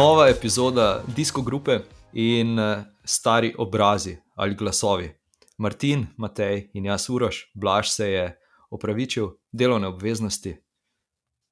[0.00, 1.78] nova epizoda Disko Grupe
[2.12, 5.10] in uh, stari obrazi ali glasovi.
[5.58, 10.56] Martin, Matej in jaz, Uroš, Blaž se je opravičil, delovne obveznosti,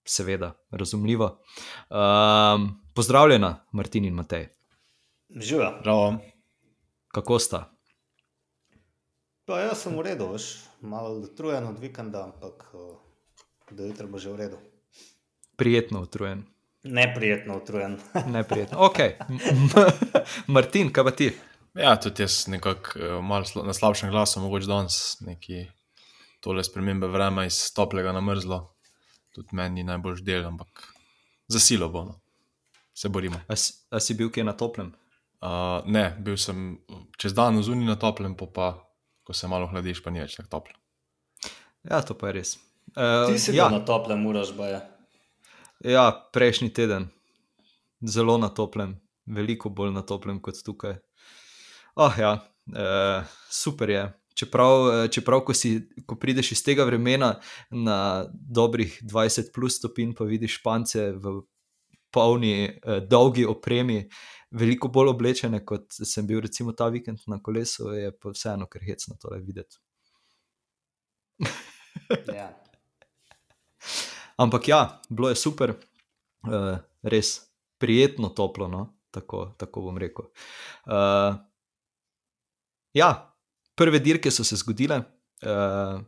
[0.04, 1.42] seveda, razumljivo.
[1.90, 4.48] Um, pozdravljena, Martin in Matej.
[5.28, 6.18] Živijo.
[7.08, 7.68] Kako sta?
[9.44, 12.70] Pa jaz sem v redu, veš, malo utrujen od vikenda, ampak
[13.70, 14.56] da jutro bo že v redu.
[15.56, 16.48] Prijetno utrujen.
[16.84, 17.98] Neprijetno utrujen.
[18.36, 18.78] Neprijetno.
[18.78, 18.98] Ok,
[20.46, 21.32] Martin, kaj pa ti?
[21.74, 25.66] Ja, tudi jaz nekako malo na slabšem glasu, mogoče danes neki
[26.40, 28.62] tole spremembe vremena iz toplega na mrzlo.
[29.34, 30.86] Tudi meni ni najbolj del, ampak
[31.48, 32.20] za silo bomo.
[32.94, 33.40] Se borimo.
[33.46, 34.92] A si, a si bil kje na toplem?
[35.38, 36.80] Uh, ne, bil sem
[37.18, 38.68] čez dan v zunji na toplem, pa, pa
[39.22, 40.74] ko se malo hladiš, pa ni več tako toplo.
[41.86, 42.56] Ja, to pa je res.
[42.96, 43.68] Uh, Ti si ja.
[43.70, 44.80] na toplem, uraš boje.
[45.84, 47.06] Ja, prejšnji teden,
[48.02, 50.96] zelo na toplem, veliko bolj na toplem kot tukaj.
[51.94, 52.32] Oh, ja,
[52.74, 54.02] uh, super je.
[54.38, 55.76] Čeprav, čeprav ko, si,
[56.06, 57.32] ko prideš iz tega vremena
[57.70, 61.38] na dobrih 20 plus stopinj, pa vidiš špance v
[62.10, 64.02] polni, uh, dolgi opremi,
[64.50, 68.82] veliko bolj oblečene, kot sem bil recimo ta vikend na kolesu, je pa vseeno, ker
[68.82, 69.78] hecno tole videti.
[72.34, 72.50] ja.
[74.38, 75.74] Ampak ja, bilo je super,
[76.46, 77.38] uh, res
[77.78, 78.86] prijetno, toplo, no?
[79.10, 80.28] tako, tako bom rekel.
[80.86, 81.38] Uh,
[82.94, 83.10] ja,
[83.74, 85.02] prve dirke so se zgodile.
[85.42, 86.00] Uh,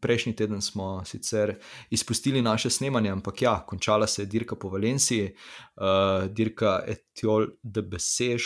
[0.00, 1.54] prejšnji teden smo sicer
[1.90, 5.34] izpustili naše snemanje, ampak ja, končala se je dirka po Valenciji,
[5.76, 8.42] uh, dirka Etiol de Besež,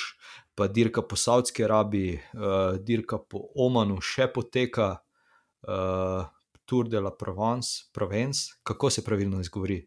[0.55, 4.99] pa dirka po Saudski Arabiji, uh, dirka po Omanu še poteka,
[5.69, 6.27] uh,
[6.69, 9.81] Tour de la Provence, Provence, kako se pravilno izgovori,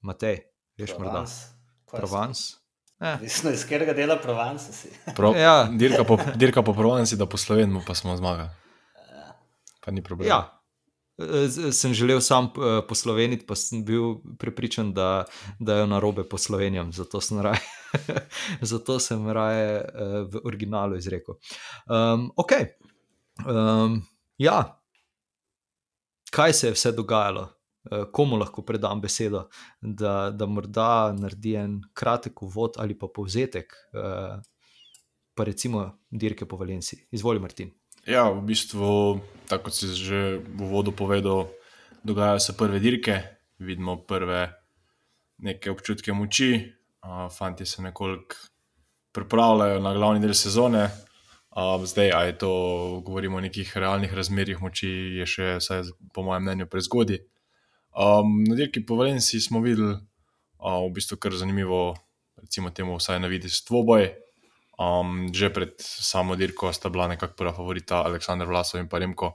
[0.00, 0.38] Matej,
[0.78, 1.24] veš morda?
[1.90, 2.60] Provence.
[3.22, 4.88] Mislim, iz katerega dela Provence si.
[5.16, 5.64] Pro, ja.
[5.72, 8.48] dirka, po, dirka po Provenci, da po Sloveniji pa smo zmagali.
[9.80, 10.28] Pa ni problema.
[10.28, 10.60] Ja,
[11.72, 15.24] sem želel sam uh, posloveniti, pa sem bil prepričan, da,
[15.58, 17.60] da je na robe poslovenjam, zato sem raje,
[18.70, 21.34] zato sem raje uh, v originalu izrekel.
[21.88, 22.52] Um, ok.
[23.46, 24.02] Um,
[24.38, 24.79] ja,
[26.30, 29.48] kaj se je vse dogajalo, uh, komu lahko predam besedo,
[29.80, 34.40] da, da morda naredi en kratek uvod ali pa povzetek, uh,
[35.34, 37.06] pa recimo dirke po Valenciji.
[37.10, 37.70] Izvoli, Martin.
[38.08, 41.50] Ja, v bistvu, tako kot si že v uvodu povedal,
[42.04, 43.20] dogajajo se prve dirke,
[43.60, 44.48] vidimo prve
[45.44, 46.72] neke občutke moči,
[47.32, 48.36] fanti se nekoliko
[49.12, 50.88] pripravljajo na glavni del sezone.
[51.50, 52.50] Uh, zdaj, a je to,
[53.06, 54.88] govorimo o nekih realnih razmerah moči,
[55.18, 57.24] je še, vsaj, po mojem mnenju, prezgodaj.
[57.90, 61.96] Um, na dirki po Valenciji smo videli uh, v bistvu kar zanimivo,
[62.38, 64.12] recimo, temu, vsaj na vidi, dvoboj.
[64.80, 69.34] Um, že pred samo dirko sta bila nekakšna prva favorita, Aleksandr Vlasov in pa Remko.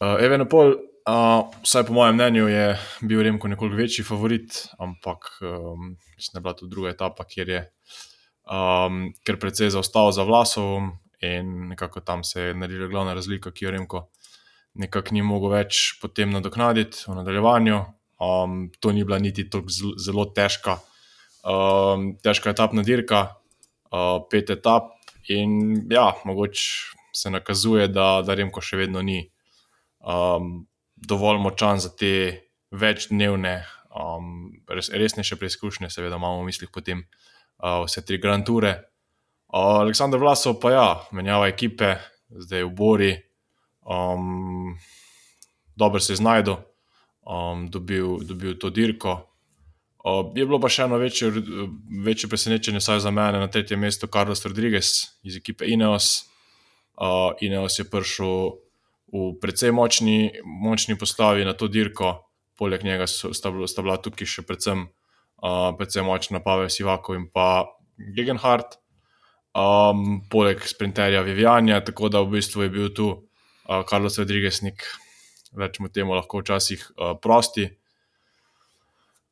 [0.00, 0.72] Uh, Evenopol,
[1.04, 2.64] uh, vsaj po mojem mnenju, je
[3.04, 7.48] bil Remko nekoliko večji favorit, ampak um, mislim, da je bila to druga etapa, kjer
[7.48, 7.60] je
[8.48, 13.64] um, kar precej zaostal za Vlasovom in nekako tam se je naredila glavna razlika, ki
[13.64, 14.08] jo Remko
[14.74, 17.80] nekako ni mogel več potem nadoknaditi v nadaljevanju.
[18.18, 20.78] Um, to ni bila niti tako zelo težka,
[21.46, 23.20] um, težka etapna dirka
[23.92, 24.96] uh, pet etap,
[25.28, 26.62] in ja, mogoče
[27.14, 29.20] se nakazuje, da, da Remko še vedno ni
[30.02, 30.66] um,
[30.96, 32.12] dovolj močan za te
[32.74, 33.54] večdnevne,
[33.94, 38.74] um, res, resnejše preizkušnje, seveda imamo v mislih potem uh, vse tri Grand Toure.
[39.48, 41.96] Aleksandr Vlasov pa ja, menjava ekipe,
[42.28, 43.12] zdaj v Bori,
[43.88, 44.76] um,
[45.76, 46.58] dobro se je znašel,
[47.24, 49.24] um, dobil, dobil to dirko.
[50.04, 51.32] Uh, je bilo pa še eno večje,
[52.04, 56.28] večje presenečenje, saj za mene na tretjem mestu Carlos Rodriguez iz ekipe Ineos.
[57.00, 58.52] Uh, Ineos je prišel
[59.08, 62.28] v precej močni, močni postavi na to dirko,
[62.58, 64.86] poleg njega so, sta, sta bila tukaj še predvsem
[65.42, 67.66] uh, precej močna Pavel Sivako in pa
[68.14, 68.78] Gegenhardt,
[69.54, 74.84] um, poleg sprinterja Vivianja, tako da v bistvu je bil tu uh, Carlos Rodriguez nek,
[75.56, 77.68] rečemo temu, lahko včasih uh, prosti.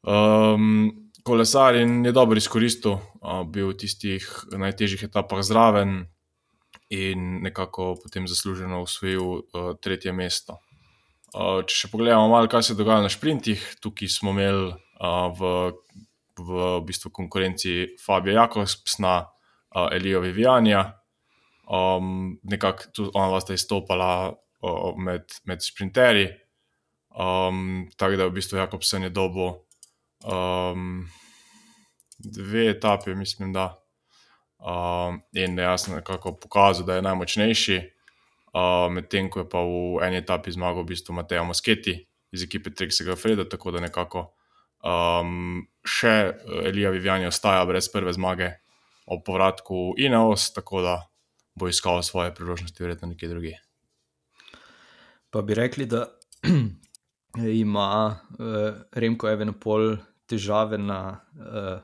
[0.07, 6.05] Um, kolesar in je dobro izkoristil, uh, bil v tistih najtežjih etapah zraven
[6.95, 10.61] in nekako potem zasluženo usvojil uh, tretje mesto.
[11.35, 15.73] Uh, če še pogledamo malo, kaj se je dogajalo na sprintih, tukaj smo imeli v,
[16.39, 19.19] v, bistvu konkurenci Fabija Jakobsna,
[19.77, 20.93] uh, Elijo Vivijanja.
[21.67, 24.33] Um, nekako tudi ona vas je izstopala
[24.63, 26.29] uh, med, med sprinterji.
[27.17, 29.53] Um, tako da v bistvu Jakobsen je dobil
[30.25, 31.09] um,
[32.19, 33.83] dve etapi, mislim, da.
[34.59, 37.81] Um, in je jasno nekako pokazal, da je najmočnejši.
[38.57, 41.99] Uh, Medtem ko je pa v eni etapi zmagal v bistvu Mateo Mosketi
[42.33, 44.33] iz ekipe Trixega Freda, tako da nekako
[44.85, 46.15] um, še
[46.65, 48.51] Elija Vivjani ostaja brez prve zmage
[49.07, 50.97] ob povratku Ineos, tako da
[51.57, 53.55] bo iskal svoje priložnosti, verjetno nekje druge.
[55.31, 56.07] Pa bi rekli, da
[57.65, 59.97] ima uh, Remko Evenopol
[60.27, 61.81] težave na uh,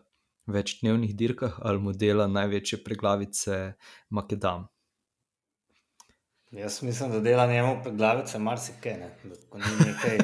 [0.47, 3.73] večdnevnih dirkah ali modela največje preglavice
[4.11, 4.67] Makedam.
[6.53, 9.11] Jaz mislim, da dela njemu preglavice marsikaj, ne?
[9.25, 10.19] da, nekaj,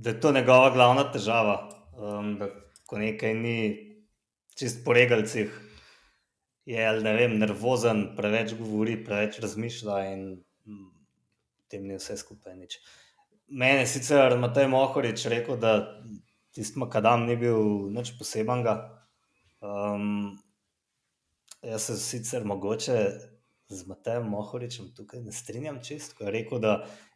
[0.00, 1.56] da je to njegova glavna težava,
[1.92, 2.48] um, da
[2.88, 3.56] ko nekaj ni
[4.56, 5.52] čist po regalcih,
[6.66, 10.24] je ne vem, nervozen, preveč govori, preveč razmišlja in
[10.64, 10.88] mm,
[11.68, 12.78] tem ni vse skupaj nič.
[13.50, 15.74] Mene sicer Matej Mohorič rekel, da
[16.54, 18.76] tisti makadam ni bil nič posebenega.
[19.60, 20.38] Um,
[21.60, 22.96] jaz se sicer mogoče
[23.70, 26.72] z Matejem Mohoričem tukaj ne strinjam čist, ko je rekel, da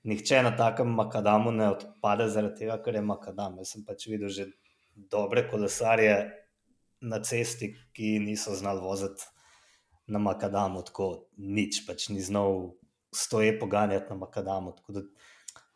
[0.06, 3.58] nihče na takem makadamu ne odpade zaradi tega, ker je makadam.
[3.58, 4.46] Jaz sem pač videl že
[4.94, 6.14] dobre kolesarje
[7.02, 9.26] na cesti, ki niso znali voziti
[10.06, 12.76] na makadamu, tako nič, pač ni znal
[13.14, 14.76] stoje poganjati na makadamu.
[14.78, 15.02] Tako da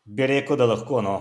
[0.05, 1.17] bi rekel, da lahko, no,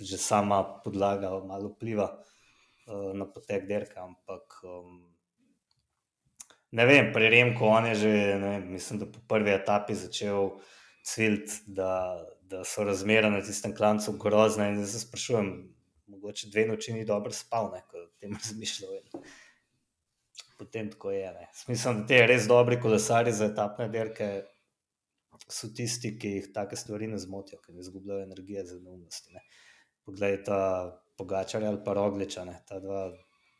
[0.00, 4.08] že sama podlaga malo vpliva uh, na potek derka.
[4.08, 5.13] Ampak um,
[6.74, 8.12] ne vem, pri Remku on je že,
[8.42, 10.50] vem, mislim, da po prvi etapi začel
[11.04, 11.92] cvilt, da,
[12.50, 14.70] da so razmere na tistem klancu grozne.
[14.72, 15.50] In zdaj se sprašujem,
[16.14, 18.98] mogoče dve noči ni dobro spal, ne, ko tem razmišljal.
[20.58, 21.30] Potem tako je.
[21.34, 21.46] Ne.
[21.68, 24.32] Mislim, da te res dobri kolesari za etapne derke
[25.50, 29.34] so tisti, ki jih take stvari ne zmotijo, ne izgubljajo energije za neumnosti.
[29.34, 29.42] Ne
[30.04, 32.44] poglej ta pogačar ali pa rogliča.
[32.44, 33.08] Ne, dva,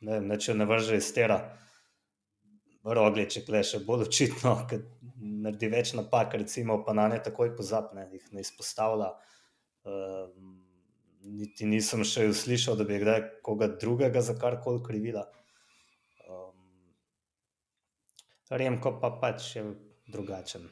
[0.00, 1.38] ne vem, ne, če ne vrže iz tera,
[2.84, 4.84] rogliče, kle še bolj očitno, ker
[5.20, 9.12] naredi več napak, recimo, pa na ne takoj pozapne, jih ne izpostavlja.
[9.84, 10.28] Uh,
[11.24, 15.24] niti nisem še slišal, da bi kdaj koga drugega za karkoli krivila.
[16.28, 16.92] Um,
[18.50, 19.64] Remko pa pač je
[20.12, 20.68] drugačen.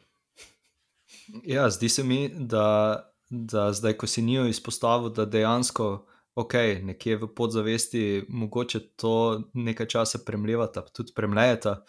[1.48, 7.17] Ja, zdi se mi, da da zdaj, ko si njo izpostavil, da dejansko, ok, nekje
[7.17, 11.82] v podzavesti, mogoče to nekaj časa premljevata, tudi premljeta,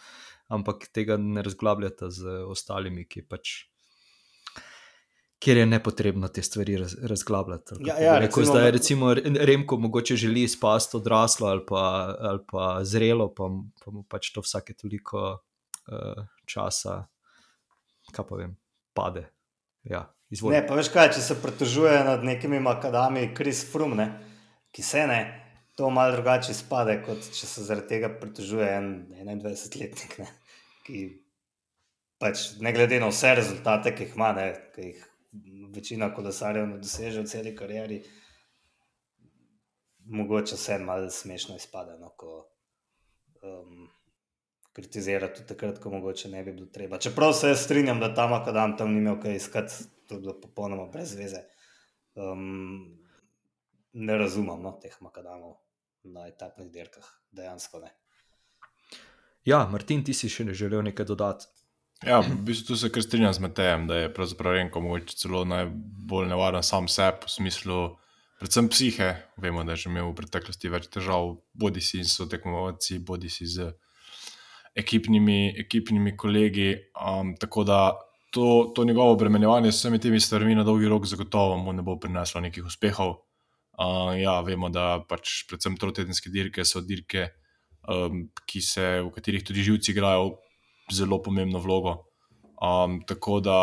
[0.48, 3.54] ampak tega ne razglabljata z ostalimi, ki pač.
[5.44, 7.76] Ker je nepotrebno te stvari raz, razglabljati.
[7.84, 11.82] Ja, ja, recimo, zdaj, recimo, Remko mogoče želi spasti odraslo ali pa,
[12.20, 13.50] ali pa zrelo, pa,
[13.84, 17.02] pa mu pač to vsake toliko uh, časa,
[18.12, 18.56] kaj pa vem,
[18.96, 19.26] pade.
[19.84, 20.06] Ja,
[20.42, 24.08] Ne, pa veš kaj, če se pritožuje nad nekimi makadami, Kris Frum, ne,
[24.74, 25.20] ki se ne,
[25.78, 30.18] to malo drugače spade, kot če se zaradi tega pritožuje en 21-letnik,
[30.86, 31.04] ki
[32.22, 35.06] pač ne glede na vse rezultate, ki jih ima, ne, ki jih
[35.74, 38.00] večina kolesarjev ne doseže v celi karieri,
[40.14, 41.98] mogoče vse malo smešno izpade.
[42.00, 42.44] No, ko,
[43.42, 43.86] um,
[44.74, 46.98] Kritizira tudi takrat, ko mogoče ne bi bilo treba.
[46.98, 50.88] Čeprav se strinjam, da tam, kadam tam ni imel kaj iskati, to je bilo popolnoma
[50.90, 51.44] brez veze.
[52.18, 53.03] Um,
[53.94, 55.56] ne razumem no, teh makadamov
[56.04, 57.92] na etapnih dirkah, dejansko ne.
[59.44, 61.46] Ja, Martin, ti si še ne želel nekaj dodati.
[62.04, 66.26] Ja, v bistvu se kar strinjam z Matejem, da je pravzaprav Renko mogoče celo najbolj
[66.28, 67.78] nevaren sam sebi, v smislu,
[68.40, 69.10] predvsem psihe.
[69.40, 73.46] Vemo, da je že imel v preteklosti več težav, bodi si z tekmovalci, bodi si
[73.48, 73.70] z
[74.76, 76.74] ekipnimi, ekipnimi kolegi.
[76.98, 77.78] Um, tako da
[78.34, 81.96] to, to njegovo obremenjevanje s vsemi temi stvarmi na dolgi rok zagotovo mu ne bo
[82.00, 83.14] prineslo nekih uspehov.
[83.74, 87.32] Uh, ja, vemo, da pač predvsem trotedenske dirke so dirke,
[87.90, 90.36] um, se, v katerih tudi živci igrajo
[90.94, 91.96] zelo pomembno vlogo.
[92.62, 93.58] Um, tako da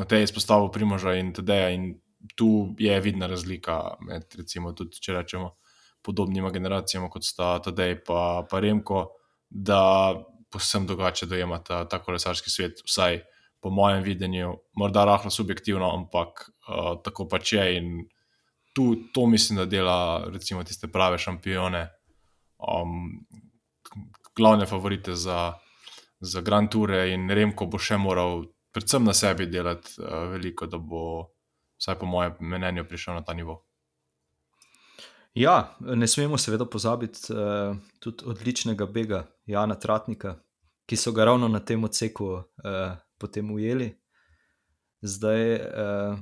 [0.00, 1.92] Matej izpostavil Primoža in TD-ja in
[2.36, 5.54] tu je vidna razlika med, recimo, tudi če rečemo,
[6.02, 8.20] podobnima generacijama kot sta TD in pa,
[8.50, 9.06] pa Remko,
[9.50, 10.14] da
[10.50, 13.20] posebno drugače dojemata ta kolesarski svet, vsaj
[13.60, 17.66] po mojem videnju, morda rahlo subjektivno, ampak uh, tako pač je.
[17.76, 17.90] In
[18.72, 21.88] tu to mislim, da dela recimo tiste prave šampione,
[22.58, 23.26] um,
[24.36, 25.52] glavne favorite za,
[26.20, 30.78] za Grand Tour in Remko bo še moral, predvsem na sebi, delati uh, veliko, da
[30.78, 31.02] bo,
[31.80, 33.64] vsaj po mojem mnenju, prišel na ta nivo.
[35.34, 40.34] Ja, ne smemo seveda pozabiti uh, tudi odličnega bega Jana Tratnika,
[40.86, 43.92] ki so ga ravno na tem odseku uh, potem ujeli.
[45.02, 46.18] Zdaj, uh,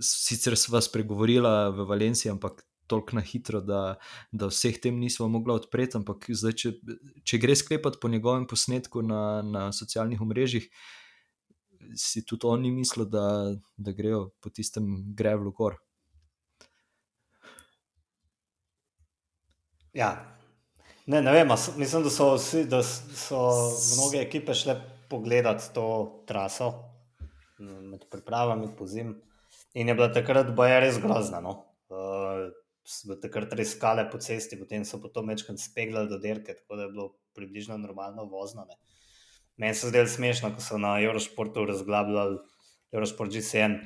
[0.00, 3.96] sicer sva spregovorila v Valenciji, ampak toliko na hitro, da,
[4.32, 5.96] da vseh tem nismo mogli odpreti.
[6.00, 6.72] Ampak zdaj, če,
[7.24, 10.66] če gre sklepati po njegovem posnetku na, na socialnih mrežah,
[11.98, 13.24] si tudi oni mislijo, da,
[13.76, 15.80] da grejo po tistem grevlu gor.
[19.92, 20.12] Ja.
[21.06, 23.40] Ne, ne vem, mislim, da so, vsi, da so
[23.96, 24.78] mnoge ekipe šle
[25.10, 25.86] pogledati to
[26.26, 26.70] traso
[27.58, 29.16] med pripravami po zim.
[29.74, 31.40] In je bila takrat boja res grozna.
[31.40, 31.62] No?
[31.92, 32.50] Uh,
[32.84, 36.86] so takrat res skale po cesti, potem so potom večkrat speglali do derke, tako da
[36.86, 38.66] je bilo približno normalno vozno.
[38.68, 38.76] Ne?
[39.56, 42.40] Meni se zdelo smešno, ko so na Eurošportu razglabljali,
[42.92, 43.78] Eurošport GCN,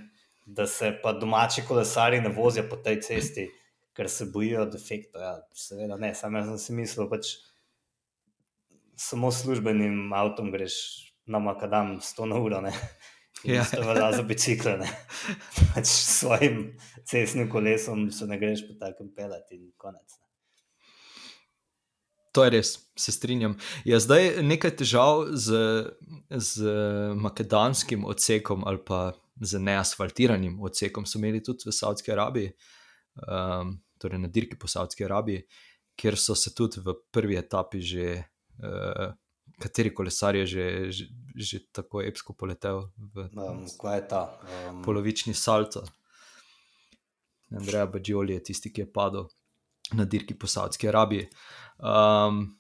[0.46, 3.48] da se pa domači kolesari ne vozijo po tej cesti,
[3.96, 5.22] ker se bojijo defektov.
[5.22, 7.34] Ja, seveda ne, jaz sem si mislil, pač
[8.96, 10.76] samo službenim avtom greš
[11.26, 12.62] na makadam 100 na uro.
[13.44, 14.78] Ja, to velja za bicikle.
[15.74, 20.16] Pač s svojim cestnim kolesom se ne greš po takem pelati in konec.
[20.20, 20.26] Ne.
[22.32, 23.56] To je res, se strinjam.
[23.84, 25.60] Je zdaj nekaj težav z,
[26.30, 26.72] z
[27.16, 32.54] makedanskim odsekom ali pa z neasfaltiranim odsekom, so imeli tudi v Saudski Arabiji,
[33.28, 35.44] um, torej na dirki po Saudski Arabiji,
[35.96, 38.24] kjer so se tudi v prvi etapi že.
[38.56, 39.12] Uh,
[39.58, 43.64] kateri kolesar je že, že, že tako epsko poletel v um,
[44.08, 44.82] ta, um...
[44.82, 45.84] polovični salto.
[47.50, 49.28] Andreja Bađoli je tisti, ki je padel
[49.92, 51.28] na dirki po Saudski Arabiji.
[51.78, 52.58] Um,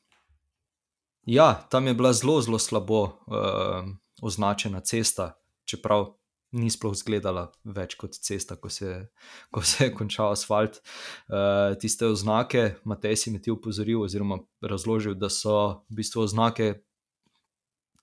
[1.26, 5.34] ja, tam je bila zelo, zelo slabo um, označena cesta,
[5.64, 6.15] čeprav
[6.52, 9.08] ni sploh izgledala več kot cesta, ko se,
[9.50, 10.80] ko se je končal asfalt.
[11.26, 16.70] Uh, tiste oznake, Matej si mi ti upozoril, oziroma razložil, da so v bistvu oznake,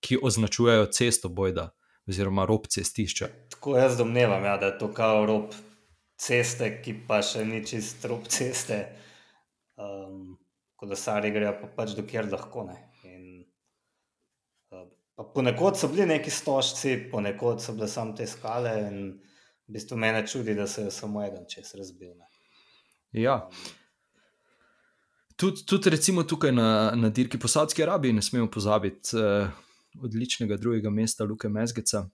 [0.04, 1.70] ki označujejo cesto, bojda,
[2.10, 3.30] oziroma rob cestišča.
[3.56, 5.56] Tako jaz domnevam, ja, da je to kao rob
[6.20, 8.84] ceste, ki pa še ni čist rob ceste.
[9.80, 10.36] Um,
[10.76, 12.68] ko da sari grejo pa pač dokjer lahko.
[12.68, 12.76] Ne.
[15.16, 18.98] Ponekod so bili neki stožci, ponekod so bile samo te skale, in
[19.68, 22.16] v bistvu mene čudi, da se je samo en čez razbil.
[22.18, 22.30] Ne.
[23.12, 23.50] Ja.
[25.36, 29.50] Tudi tud recimo tukaj na, na dirki po Saudski Arabiji ne smemo pozabiti uh,
[30.02, 32.08] odličnega drugega mesta Luka Mezgeca,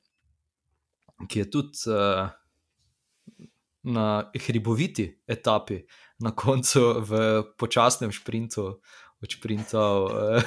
[1.27, 2.29] ki je tudi uh,
[3.83, 5.81] na hriboviti etapi,
[6.19, 8.81] na koncu v počasnem sprintu,
[9.23, 10.43] odšprintal uh,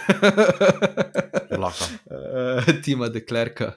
[2.84, 3.72] Tima Deklerka.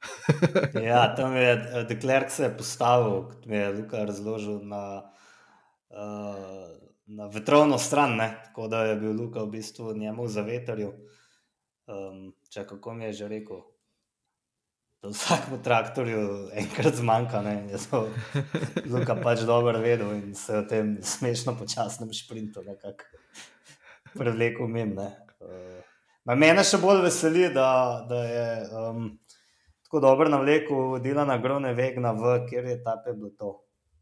[0.90, 5.12] ja, tam je eh, Deklerk se postavil, kot mi je Luka razložil, na,
[5.90, 6.68] uh,
[7.06, 8.40] na vetrovno stran, ne?
[8.44, 10.92] tako da je bil Luka v bistvu njemu za veterju.
[11.90, 13.60] Um, če kako mi je že rekel.
[15.00, 18.02] Vsakemu traktorju enkrat zmanjka, ne, je to
[18.92, 23.04] Luka pač dobro vedel in se o tem smešno počasnem sprintu nekako
[24.16, 24.96] prevlekel mem.
[24.98, 27.70] Uh, mene še bolj veseli, da,
[28.08, 28.46] da je
[28.80, 29.06] um,
[29.86, 33.54] tako dobro navlekel Dilana Grone Vegna v, kjer je ta pe bilo to.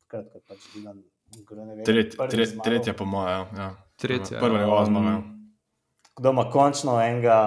[0.09, 1.01] Kratka, pač Dilan
[1.45, 1.87] Grone Vegna.
[1.89, 3.73] Tret, tret, tretja po mojem, ja.
[4.01, 4.41] Tretja.
[4.41, 5.17] Prva njegova zmaga.
[6.19, 7.39] Kdo ima končno enega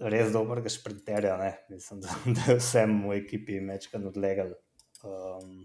[0.00, 1.50] res dobrega šprinterja, ne?
[1.68, 4.54] mislim, da, da je vsem v ekipi mečkan odlegal.
[5.04, 5.64] Um,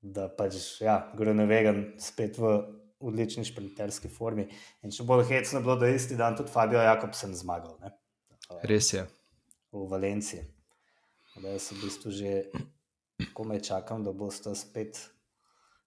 [0.00, 2.56] da pač, ja, Grone Vegan spet v
[3.00, 4.46] odlični šprinterski formi.
[4.84, 7.78] In še bolj hecno bilo, da je isti dan tudi Fabio Jakobsen zmagal.
[7.80, 7.94] Ne?
[8.68, 9.06] Res je.
[9.72, 10.44] V Valenciji.
[11.40, 12.34] Da jaz v bistvu že
[13.36, 14.98] komaj čakam, da boste spet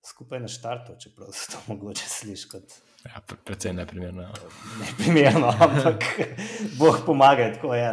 [0.04, 2.76] skupaj na štartu, čeprav se to mogoče sliši kot.
[3.04, 4.22] Ja, pre, precej neprimerno.
[4.22, 4.34] Ja.
[4.82, 6.06] Neprimerno, ampak
[6.80, 7.90] boh pomaga, tako je.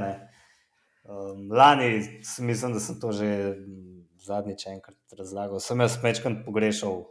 [1.05, 1.91] Um, lani
[2.39, 3.57] mislim, da sem to že
[4.23, 5.61] zadnjič enkrat razlagal.
[5.61, 7.05] Sem jaz mečkam pogrešal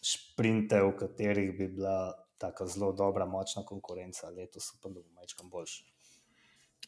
[0.00, 5.50] sprinte, v katerih bi bila tako zelo dobra, močna konkurenca, letos pa da bo mečkam
[5.50, 5.84] boljši.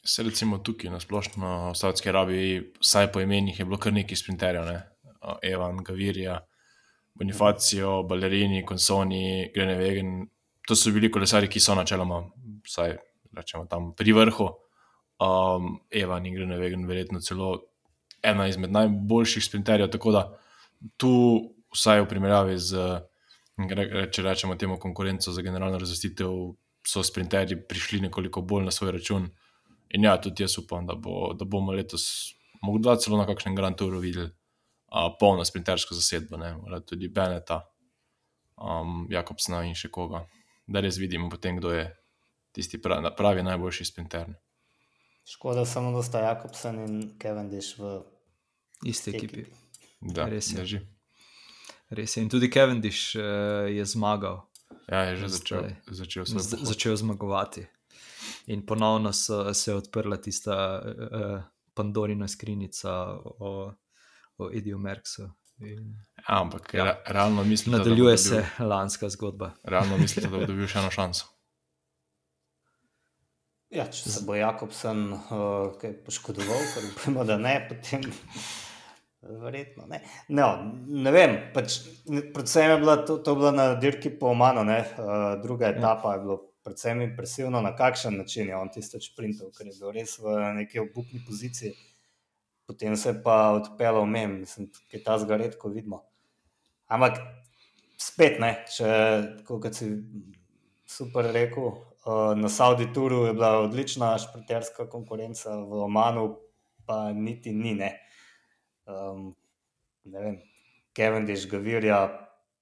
[0.05, 4.17] Se recimo tukaj na splošno v Saudski Arabiji, vsaj po imenih, je bilo kar nekaj
[4.17, 4.79] sprinterjev, ne?
[5.43, 6.41] Evan, Gavirija,
[7.15, 10.27] Bonifacio, Ballerini, Konsoni, Grene Vegen.
[10.67, 12.23] To so bili kolesari, ki so načeloma,
[12.67, 12.97] vsaj
[13.37, 14.49] rečemo, tam pri vrhu.
[15.23, 17.53] Um, Evan in Grene Vegen, verjetno celo
[18.23, 19.91] ena izmed najboljših sprinterjev.
[19.93, 20.23] Tako da
[20.97, 21.13] tu
[21.73, 22.83] vsaj v primerjavi z,
[24.13, 26.37] če rečemo, temu konkurenco za generalno razvrstitev,
[26.87, 29.29] so sprinterji prišli nekoliko bolj na svoj račun.
[29.95, 33.77] In ja, tudi jaz upam, da, bo, da bomo letos, morda celo na kakšnem Grand
[33.79, 36.57] Touru videli uh, polno sprintersko zasedbo, ne?
[36.89, 37.61] tudi Beneta,
[38.57, 40.25] um, Jakobsna in še koga.
[40.67, 41.85] Da res vidimo potem, kdo je
[42.57, 44.33] tisti pravi, pravi najboljši sprinter.
[45.29, 48.01] Škoda samo, da sta Jakobsen in Kevin Dish v
[48.89, 49.45] isti ekipi.
[49.45, 50.11] ekipi.
[50.17, 50.59] Da, res je.
[50.59, 50.81] Drži.
[51.93, 52.23] Res je.
[52.25, 54.41] In tudi Cavendish uh, je zmagal.
[54.89, 57.67] Ja, je že začel, začel, Z, začel zmagovati.
[58.47, 61.43] In ponovno so, se je odprla tista uh,
[61.75, 62.93] Pandorina skrinjica
[63.39, 63.73] o,
[64.39, 65.31] o Ediju Merksu.
[65.61, 65.95] In
[66.29, 67.03] Ja, ampak Ja.
[67.07, 69.51] realno mislim, Nadaljuje se lanska zgodba.
[69.63, 71.27] Realno mislim, da bo dobil še eno šanso.
[73.73, 78.05] Ja, če se bo Jakobsen uh, kaj poškodoval, ker upamo, da ne, potem
[79.23, 80.01] verjetno ne.
[80.29, 80.49] No,
[80.87, 81.79] ne vem, pač,
[82.35, 86.25] predvsem je bila to, to bila na dirki po Omanu, ne, uh, druga etapa je
[86.25, 90.37] bilo predvsem impresivno, na kakšen način je on tisto šprintal, ker je bil res v
[90.59, 91.73] neki obupni poziciji.
[92.67, 96.05] Potem se je pa odpeljal mem, mislim, da je ta zga redko vidimo.
[96.87, 97.19] Ampak
[97.99, 98.93] spet ne, če,
[99.47, 99.91] kot si
[100.87, 106.29] super rekel, uh, na Saudi Touru je bila odlična šprinterska konkurenca, v Omanu
[106.87, 107.75] pa niti ni.
[107.79, 107.97] Ne,
[110.05, 110.39] ne vem,
[110.97, 112.01] Cavendish, Gavirja,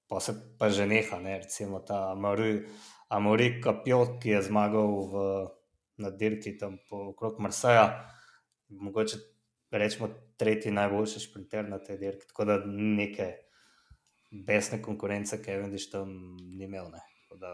[0.07, 2.65] pa se pa že neha, ne, recimo ta Amori,
[3.09, 5.13] Amori Kapjot, ki je zmagal v,
[6.03, 8.07] na dirki tam po okrog Marseja,
[8.69, 9.17] mogoče
[9.71, 13.31] rečemo tretji najboljši šprinter na tej dirki, tako da neke
[14.31, 16.91] besne konkurence Cavendish tam ni imel.
[16.91, 17.01] Ne.
[17.23, 17.51] Tako da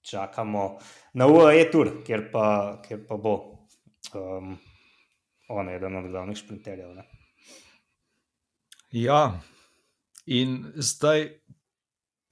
[0.00, 0.78] čakamo
[1.14, 2.46] na UAE tur, kjer pa,
[2.86, 3.34] kjer pa bo
[4.14, 4.56] um,
[5.48, 6.94] on eden od glavnih šprinterjev.
[6.94, 7.08] Ne.
[8.90, 9.40] Ja,
[10.24, 11.26] in zdaj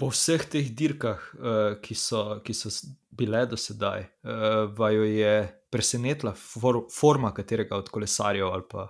[0.01, 2.71] po vseh teh dirkah, uh, ki, so, ki so
[3.13, 5.35] bile do sedaj, uh, vaju je
[5.73, 8.87] presenetila for, forma katerega od kolesarjev, ali pa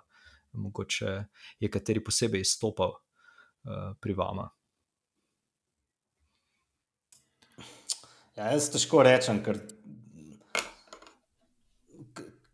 [0.53, 1.15] mogoče
[1.61, 4.47] je kateri posebej izstopal uh, pri vama.
[8.37, 9.59] Ja, jaz težko rečem, ker,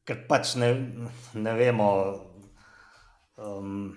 [0.08, 0.72] ker pač ne,
[1.36, 1.90] ne vemo.
[3.36, 3.92] Um,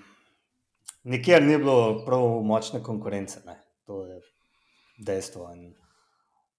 [1.05, 3.59] nikjer ni bilo prav močne konkurence, ne.
[3.85, 4.19] to je
[4.97, 5.51] dejstvo.
[5.53, 5.73] In,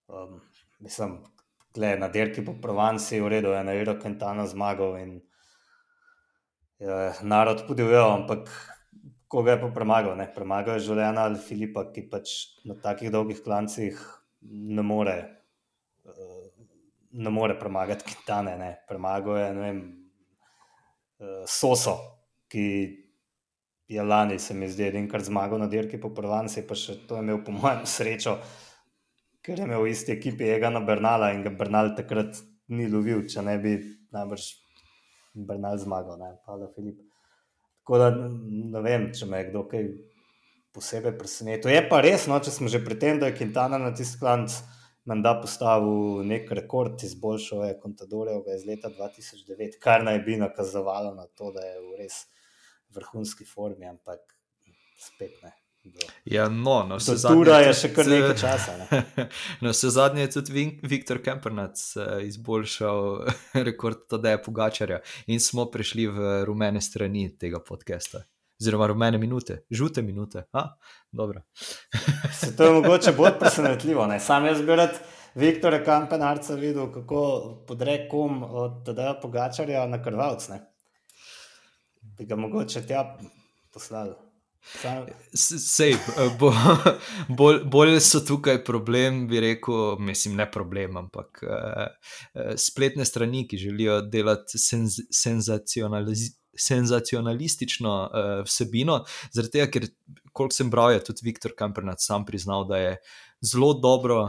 [0.08, 0.40] um,
[0.80, 1.18] mislim,
[1.74, 5.20] gled, na dirki po Provanci je v redu, je na Iro Quintana zmagal in
[6.78, 8.50] je narod podivjal, ampak
[9.28, 10.16] koga je pa premagal?
[10.16, 10.28] Ne?
[10.34, 13.98] Premagal je Žuljana ali Filipa, ki pač na takih dolgih klancih
[14.46, 15.16] ne more,
[17.10, 18.54] ne more premagati Quintane.
[18.58, 18.70] Ne?
[18.88, 19.82] Premagal je, vem,
[21.18, 21.96] eh, Soso,
[22.52, 22.66] ki
[23.88, 27.24] je lani, se mi zdi, enkrat zmagal na dirki po Provanci, pa še to je
[27.24, 28.36] imel, po mojem, srečo,
[29.46, 32.40] ker je imel v isti ekipi Egana Bernala in ga Bernal takrat
[32.74, 33.76] ni lovil, če ne bi
[34.14, 34.48] najbrž
[35.46, 36.98] Bernal zmagal, ne pa da Filip.
[37.86, 39.84] Tako da ne vem, če me je kdo kaj
[40.74, 41.70] posebej presenetil.
[41.70, 44.56] Je pa res, no, če smo že pri tem, da je Quintana na tisti klanc
[45.06, 51.28] menda postavil nek rekord, izboljšal je Contadorjevega iz leta 2009, kar naj bi nakazovalo na
[51.38, 52.24] to, da je v res
[52.94, 54.36] vrhunski formi, ampak
[54.98, 55.52] spet ne.
[55.86, 58.72] Do, Ja, no, na vse do tura je še kar nekaj časa.
[58.80, 59.02] Ne.
[59.62, 63.04] Na vse zadnje je tudi Viktor Kempernac eh, izboljšal
[63.68, 64.98] rekord Tadeja Pogačarja
[65.30, 68.24] in smo prišli v rumene strani tega podcasta.
[68.58, 70.48] Oziroma rumene minute, žute minute.
[70.52, 70.64] A,
[71.12, 71.44] dobro.
[72.40, 74.06] Se to je mogoče bolj presenetljivo.
[74.10, 74.18] Ne?
[74.20, 74.98] Sam jaz bi rad
[75.36, 77.20] Viktora Kampenarca videl, kako
[77.68, 80.48] podre kom od tega pogačarja na krvalc.
[82.18, 83.02] Bi ga mogoče tja
[83.72, 84.14] poslali.
[84.66, 86.50] Sam, Sej, eh, bo,
[87.38, 91.84] bolj, bolj so tukaj problem, bi rekel, mislim, ne problem, ampak uh,
[92.58, 96.24] spletne strani, ki želijo delati senz, senzacionaliz,
[96.58, 99.86] senzacionalistično uh, vsebino, zaradi tega, ker,
[100.32, 102.96] koliko sem bral, je tudi Viktor Kampernac sam priznal, da je
[103.46, 104.24] zelo dobro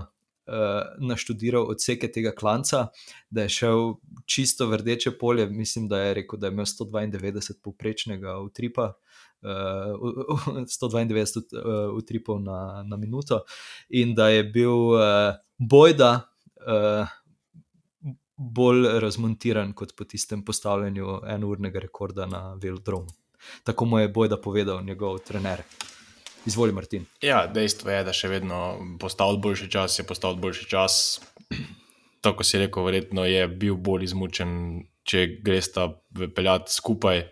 [1.00, 2.88] naštudiral odseke tega klanca,
[3.30, 3.94] da je šel
[4.26, 8.94] čisto v rdeče polje, mislim, da je rekel, da je imel 192 povprečnega utripa.
[9.42, 9.52] Uh,
[10.66, 11.14] 192
[11.54, 13.44] uh, utripov na, na minuto,
[13.90, 16.26] in da je bil uh, bojda
[16.66, 17.08] uh,
[18.38, 23.14] bolj razmontiran kot po tistem postavljanju enournega rekorda na velodromu.
[23.64, 25.62] Tako mu je bojda povedal njegov trener.
[26.48, 27.06] Izvoli, Martin.
[27.22, 28.58] Ja, dejstvo je, da še vedno
[29.02, 31.20] postavil boljši čas, je postavil boljši čas.
[32.24, 34.54] Tako si rekel, verjetno je bil bolj izmučen,
[35.08, 35.90] če greš ta
[36.36, 37.26] peljati skupaj.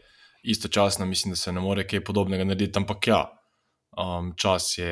[0.43, 3.21] Istočasno mislim, da se ne more kaj podobnega narediti, ampak ja,
[3.97, 4.91] um, čas je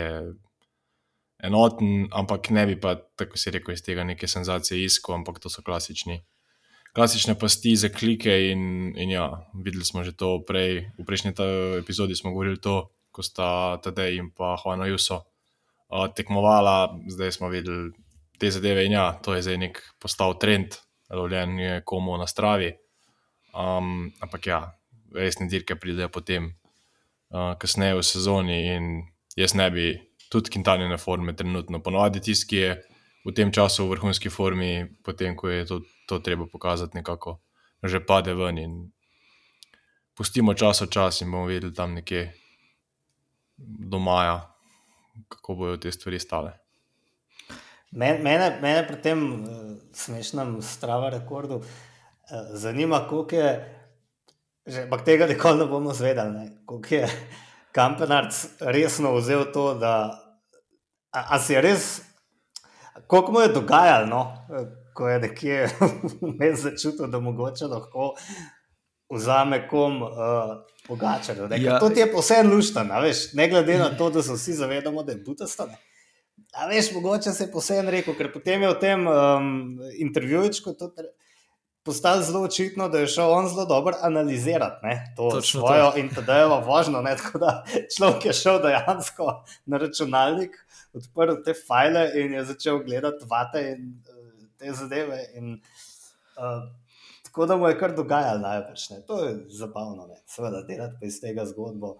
[1.43, 5.51] enoten, ampak ne bi pa, tako si rekel, iz tega neke senzacije iskal, ampak to
[5.51, 6.21] so klasični.
[6.95, 9.27] Klasične pasti za klike, in, in ja,
[9.65, 11.35] videli smo že to prej, v prejšnji
[11.83, 17.51] epizodi smo govorili to, ko sta Tadej in pa Juana Juso uh, tekmovala, zdaj smo
[17.53, 17.91] videli
[18.41, 20.75] te zadeve in ja, to je zdaj nek postal trend,
[21.13, 22.73] lovljen je komu na stravi.
[23.53, 24.59] Um, ampak ja,
[25.13, 26.49] resne dirke pridejo potem,
[27.29, 28.89] uh, kasneje v sezoni in
[29.37, 29.93] jaz ne bi,
[30.33, 31.79] tudi kintalne forme, trenutno.
[31.85, 32.73] Ponovadi tisti, ki je
[33.23, 35.75] v tem času v vrhunski formi, potem ko je to,
[36.09, 37.39] to treba pokazati, nekako
[37.83, 38.57] že pade ven.
[38.57, 38.73] In
[40.15, 42.31] pustimo čas od časa in bomo videli tam nekje
[43.57, 44.41] do maja,
[45.29, 46.53] kako bodo te stvari stale.
[47.91, 49.49] Mene, mene pri tem uh,
[49.93, 51.67] smešnem strava rekordu uh,
[52.53, 53.51] zanima, koliko je,
[54.65, 57.09] že tega nikoli ne bomo zvedali, koliko je
[57.73, 59.93] Kampenarc resno vzel to, da
[61.13, 62.01] a, a si je res,
[63.07, 64.21] koliko mu je dogajalo, no?
[64.93, 65.69] ko je nekje
[66.65, 68.13] začutil, da mogoče lahko
[69.13, 70.09] vzame kom uh,
[70.87, 71.47] pogačarjo.
[71.57, 71.79] Ja.
[71.79, 72.83] To ti je posebno luštno,
[73.33, 75.77] ne glede na to, da se vsi zavedamo, da je butastane.
[76.53, 80.51] A veš, mogoče se je posebno rekel, ker potem je v tem um, intervjuju
[81.83, 85.97] postalo zelo očitno, da je šel on zelo dobro analizirati ne, to Točno svojo to.
[85.97, 87.01] in da je bilo važno.
[87.01, 87.63] Ne, da
[87.97, 90.55] človek je šel dejansko na računalnik,
[90.93, 95.25] odprl te file in je začel gledati vate in uh, te zadeve.
[95.35, 95.59] In,
[96.37, 96.82] uh,
[97.33, 98.87] tako da mu je kar dogajalo največ.
[99.07, 100.15] To je zabavno, ne.
[100.25, 101.95] seveda, delati pa iz tega zgodbo.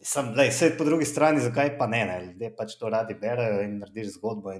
[0.00, 2.14] Sem, lej, vse po drugi strani, zakaj pa ne, ne?
[2.24, 4.54] ljudje pač to radi berajo in narediš zgodbo.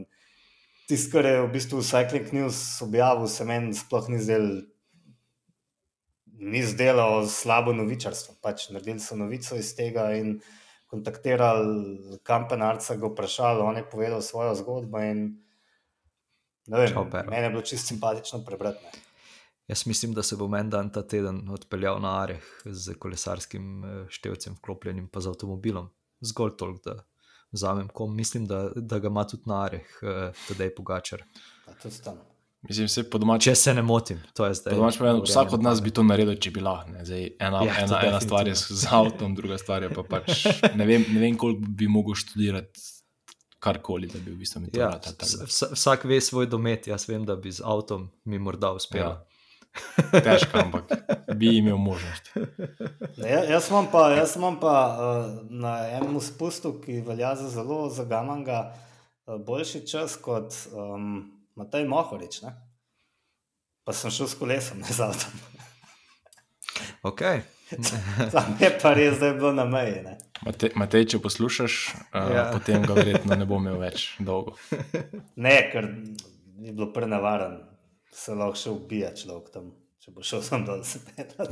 [0.91, 4.51] Tisto, kar je v bistvu Cycling News objavil, se meni sploh ni zdelo,
[6.53, 8.35] ni zdelo slabo novičarstvo.
[8.45, 10.35] Pač naredili so novico iz tega in
[10.93, 15.01] kontaktirali kampenarca, ga vprašali, on je povedal svojo zgodbo.
[15.01, 15.25] In,
[16.69, 19.02] vem, meni je bilo čisto simpatično prebrati.
[19.73, 24.05] Jaz mislim, da se bo meni dan ta teden odpeljal na Areh z kolesarskim eh,
[24.09, 25.87] števcem, vklopljenim pa z avtomobilom.
[26.21, 27.05] Zgolj toliko, da
[27.53, 28.13] vzamem kom.
[28.17, 31.25] Mislim, da, da ga ima tudi na Areh, eh, tudi Pogačar.
[32.69, 33.47] Mislim, se domač...
[33.49, 34.77] Če se ne motim, to je zdaj.
[34.77, 36.93] Domač, pa, vsak od nas bi to naredil, če bi lahko.
[36.93, 40.45] Ena, ja, ena, ena stvar je z avtom, druga stvar je pa pač.
[40.77, 42.91] Ne vem, ne vem koliko bi mogel študirati.
[43.63, 44.91] Karkoli, da bi v bistvu mi to ja,
[45.49, 46.89] vsak ve svoj domet.
[46.91, 49.07] Jaz vem, da bi z avtom mi morda uspel.
[49.07, 49.32] Ja.
[50.11, 50.91] Težko, ampak
[51.37, 52.31] bi imel možnost.
[53.17, 57.89] Ja, jaz imam pa, jaz imam pa uh, na enem spustu, ki velja za zelo
[57.89, 58.75] zagamanga,
[59.27, 62.43] uh, boljši čas kot um, Matej Mohorič.
[62.43, 62.53] Ne?
[63.85, 65.41] Pa sem šel s kolesom, ne z avtom.
[67.03, 67.23] Ok.
[68.33, 70.05] Tam je pa res, da je bilo na meji.
[70.45, 71.81] Matej, Matej, če poslušaš,
[72.13, 72.47] uh, ja.
[72.53, 74.59] potem ga verjetno ne bo imel več dolgo.
[75.37, 75.89] Ne, ker
[76.63, 77.72] je bilo prenavaren
[78.13, 79.73] se lahko še ubija človek tam,
[80.03, 80.85] če bo šel sem dol.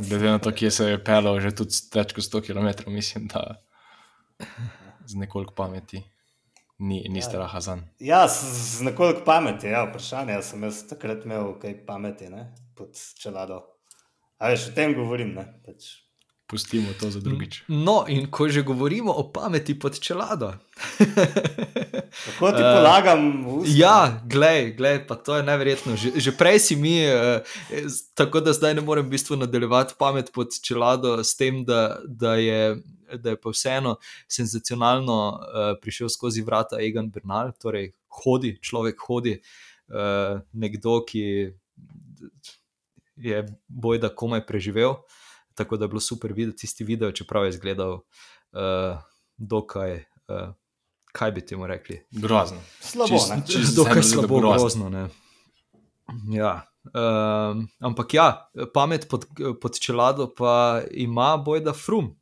[0.09, 3.61] Glede na to, kje se je pelal, že tudi več kot 100 km, mislim, da
[5.07, 6.03] z nekoliko pameti.
[6.81, 7.27] Ni, ni ja.
[7.27, 7.89] straha za njim.
[8.01, 10.33] Ja, z nekoliko pameti, ja, vprašanje.
[10.33, 12.47] Jaz sem jaz takrat imel kaj pameti ne,
[12.77, 13.59] pod čelado.
[14.41, 15.35] A veš, o tem govorim.
[15.37, 15.91] Ne, pač.
[16.51, 17.63] Pustimo to za drugič.
[17.69, 20.59] No, in ko že govorimo o pameti pod čelado.
[22.27, 23.47] Kako ti polagam?
[23.47, 25.95] Uh, ja, glej, glej, pa to je neverjetno.
[25.95, 27.39] Že, že prej si mi, uh,
[28.19, 32.35] tako da zdaj ne morem v bistvu nadaljevati pamet pod čelado s tem, da, da,
[32.35, 32.83] je,
[33.15, 33.95] da je pa vseeno
[34.27, 39.39] senzacionalno uh, prišel skozi vrata Egan Bernal, torej hodi, človek hodi,
[39.95, 41.55] uh, nekdo, ki
[43.23, 44.99] je boj, da komaj preživel
[45.61, 48.01] tako da je bilo super videti tisti video, čeprav je izgledal uh,
[49.37, 50.55] dokaj, uh,
[51.13, 52.01] kaj bi temu rekli?
[52.11, 52.61] Grozno.
[52.81, 54.89] Slabo, čist, dokaj slabo, grozno.
[54.89, 55.09] grozno
[56.33, 56.63] ja.
[56.85, 59.27] Uh, ampak ja, pamet pod,
[59.61, 62.17] pod čelado pa ima bojda frum.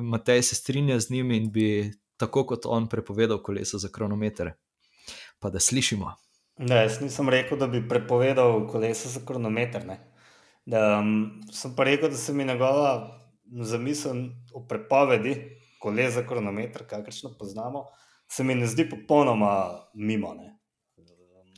[0.00, 4.58] Matej se strinja z njim in bi tako kot on prepovedal kolesa za kronometre.
[5.38, 6.12] Pa da slišimo.
[6.58, 9.98] Ne, jaz nisem rekel, da bi prepovedal kolesa za kronometre.
[10.66, 13.20] Um, sem pa rekel, da se mi njegova
[13.62, 14.24] zamisel
[14.54, 15.36] o prepovedi,
[15.80, 17.84] ko le za kronometer, kakršno poznamo,
[18.28, 20.32] se mi ne zdi popolnoma mimo.
[20.34, 21.52] Um,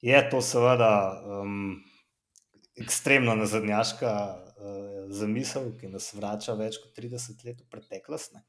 [0.00, 1.80] je to seveda um,
[2.76, 8.36] ekstremno nazadnjaška uh, zamisel, ki nas vrača več kot 30 let v preteklost.
[8.36, 8.44] Ne?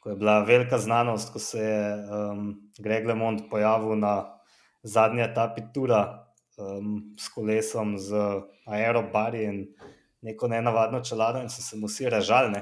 [0.00, 4.14] Ko je bila velika znanost, ko se je um, Greg LeMond pojavil na
[4.82, 6.29] zadnji etapi Tura
[6.60, 8.16] um, s kolesom, z
[8.66, 9.64] aerobari in
[10.22, 12.60] neko nenavadno čelado, in so se mu vsi režali.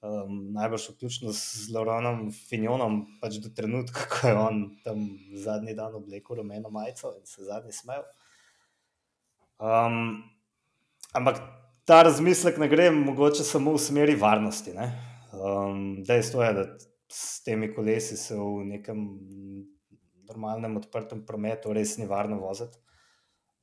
[0.00, 5.04] Um, najbolj vključno z Loronom Finjonom, pač do trenutka, ko je on tam
[5.36, 8.06] zadnji dan oblekel rumeno majico in se zadnji smejal.
[9.60, 10.22] Um,
[11.12, 11.42] ampak
[11.84, 14.72] ta razmislek ne gre mogoče samo v smeri varnosti.
[15.36, 16.64] Um, dejstvo je, da
[17.12, 19.04] s temi kolesi se v nekem
[20.30, 22.78] normalnem odprtem prometu res ni varno voziti.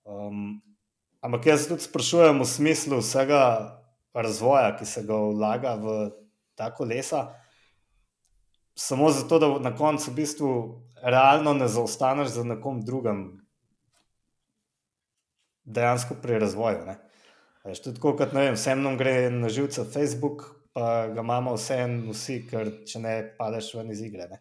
[0.07, 0.61] Um,
[1.19, 3.41] ampak jaz tudi sprašujem v smislu vsega
[4.15, 5.97] razvoja, ki se ga vlaga v
[6.55, 7.27] ta kolesa,
[8.77, 10.51] samo zato, da na koncu v bistvu
[11.03, 13.41] realno ne zaostaneš za nekom drugim,
[15.67, 16.85] dejansko pri razvoju.
[16.85, 16.97] Ne?
[17.67, 21.81] Veš, tudi tako, kot vem, vsem nam gre na živce Facebook, pa ga imamo vse
[21.83, 24.29] en, vsi, ker če ne padeš ven iz igre.
[24.31, 24.39] Ne?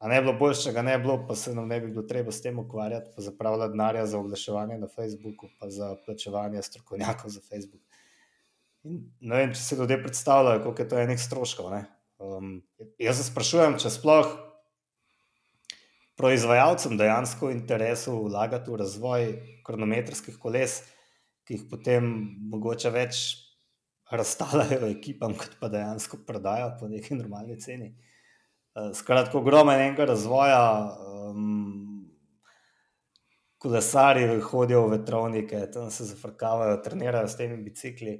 [0.00, 2.32] A ne bilo bolj, če ga ne bilo, pa se nam ne bi bilo treba
[2.32, 7.42] s tem ukvarjati, pa zapravljati denarja za oglaševanje na Facebooku, pa za plačevanje strokovnjakov za
[7.44, 7.82] Facebook.
[8.88, 11.74] In, ne vem, če si ljudje predstavljajo, koliko je to enih stroškov.
[12.16, 12.54] Um,
[12.96, 14.30] jaz se sprašujem, če sploh
[16.20, 19.28] proizvajalcem dejansko interesu vlagati v razvoj
[19.68, 20.78] kronometrskih koles,
[21.44, 22.08] ki jih potem
[22.52, 23.20] mogoče več
[24.08, 27.92] razstavljajo ekipam, kot pa dejansko prodajo po neki normalni ceni.
[27.92, 28.09] Eh,
[28.94, 30.62] skratka, ogromen enega razvoja,
[31.30, 32.10] um,
[33.60, 38.18] kolesari hodijo v vetrovnike, tam se zafrkavajo, trenirajo s temi bicikli.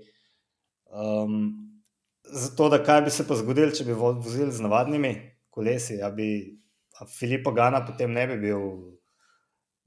[0.90, 1.52] Um,
[2.24, 5.14] zato, da kaj bi se pa zgodilo, če bi vozili z navadnimi
[5.50, 6.28] kolesi, da bi
[7.18, 8.66] Filipa Gana potem ne bi bil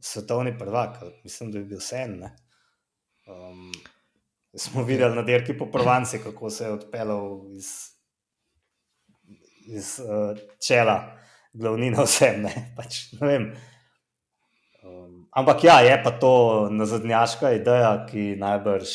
[0.03, 2.23] svetovni prvak, mislim, da bi bil vse en.
[3.29, 3.69] Um,
[4.57, 7.93] smo videli na dirki po Provanci, kako se je odpeljal iz
[9.65, 11.17] iz uh, čela,
[11.53, 12.41] glavnina vsem.
[12.47, 12.53] Ne?
[12.77, 13.37] Pač, ne
[14.83, 16.33] um, ampak ja, je pa to
[16.71, 18.89] nazadnjaška ideja, ki najbrž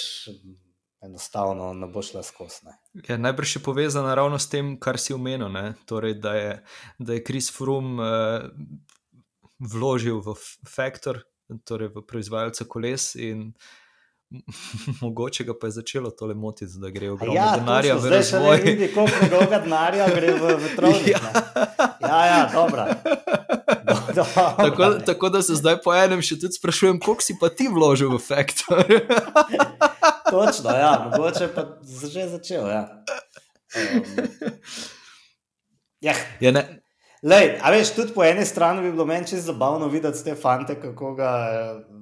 [1.05, 2.67] enostavno ne bo šla skozi.
[3.09, 5.49] Ja, najbrž je povezana ravno s tem, kar si omenil,
[5.87, 6.55] torej, da, je,
[6.99, 8.49] da je Kris Frum uh,
[9.59, 10.35] vložil v
[10.69, 11.23] Factor,
[11.65, 13.53] torej v proizvajalce koles in
[15.01, 18.57] Mogoče ga pa je začelo tole motiti, da gre grob ja, denarja v razvoj.
[18.57, 21.09] Ne vidi, koliko denarja gre v vetronik.
[21.19, 21.21] Ja.
[22.01, 22.85] ja, ja, dobro.
[24.15, 24.25] Do,
[24.57, 28.13] tako, tako da se zdaj po enem še tudi sprašujem, koliko si pa ti vložil
[28.13, 28.85] v Factor.
[30.31, 31.65] Točno, ja, mogoče pa
[32.13, 32.69] že začel.
[32.69, 32.83] Ja.
[33.77, 34.05] Um,
[36.05, 36.15] ja.
[36.41, 36.65] Ja, ne.
[37.23, 40.77] Lej, a veš, tudi po eni strani bi bilo meni čisto zabavno videti te fante,
[40.81, 41.33] kako ga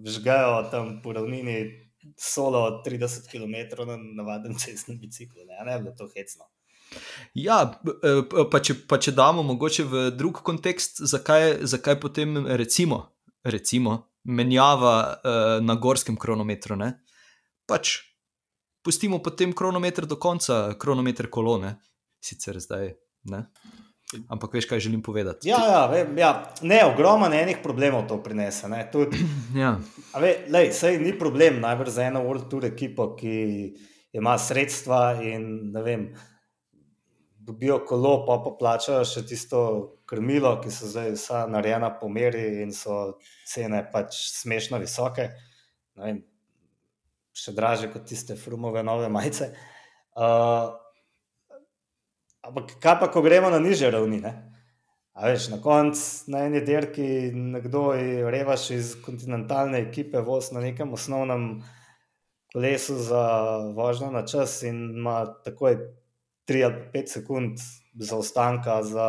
[0.04, 1.85] žgajo tam po ravnini
[2.16, 6.48] solo 30 km na navaden cestni bicikl, ne, ne bilo to hecno.
[7.34, 7.58] Ja,
[8.50, 13.00] pa če, pa če damo mogoče v drug kontekst, zakaj, zakaj potem recimo,
[13.44, 16.78] recimo menjava uh, na gorskem kronometru.
[16.78, 16.92] Ne?
[17.66, 17.98] Pač
[18.86, 21.76] pustimo potem kronometer do konca, kronometer kolone,
[22.22, 22.94] sicer zdaj.
[23.30, 23.42] Ne?
[24.30, 25.48] Ampak veš, kaj želim povedati.
[25.48, 26.30] Ja, ja, vem, ja.
[26.62, 28.70] ne, ogromno enih problemov to prinese.
[28.92, 29.16] Tud,
[29.62, 29.72] ja.
[30.14, 33.34] ve, lej, sej ni problem najbrž za eno World Tour ekipo, ki
[34.14, 36.06] ima sredstva in vem,
[37.46, 39.60] dobijo kolo, pa pa plačajo še tisto
[40.06, 45.32] krmilo, ki so zdaj vsa narejena po meri in so cene pač smešno visoke.
[45.98, 46.22] Vem,
[47.34, 49.50] še draže kot tiste frumove nove majice.
[50.16, 50.85] Uh,
[52.46, 54.20] Ampak kaj pa, ko gremo na niže ravni?
[55.16, 57.88] Veš, na koncu na eni dirki nekdo
[58.30, 61.64] revaš iz kontinentalne ekipe, voz na nekem osnovnem
[62.52, 63.24] kolesu za
[63.74, 65.78] vožnjo na čas in ima takoj
[66.48, 67.58] 3 ali 5 sekund
[67.94, 69.08] zaostanka za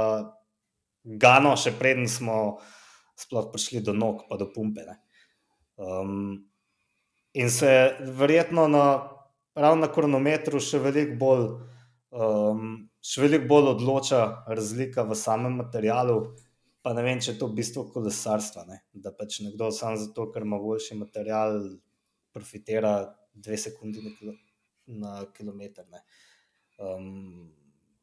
[1.04, 2.58] Gano, še preden smo
[3.16, 4.84] sploh prišli do nog, pa do pumpe.
[5.78, 6.50] Um,
[7.32, 8.84] in se verjetno na,
[9.56, 11.46] ravno na kronometru še veliko bolj
[12.12, 16.20] um, še veliko bolj odloča razlika v samem materialu.
[16.84, 18.66] Pa ne vem, če je to bistvo kolesarstva.
[18.68, 18.82] Ne?
[18.96, 21.60] Da pač nekdo samo zato, ker ima boljši material,
[22.36, 22.94] profitira
[23.34, 24.34] dve sekunde na, kilo,
[25.04, 25.88] na kilometr.
[26.78, 27.48] Um,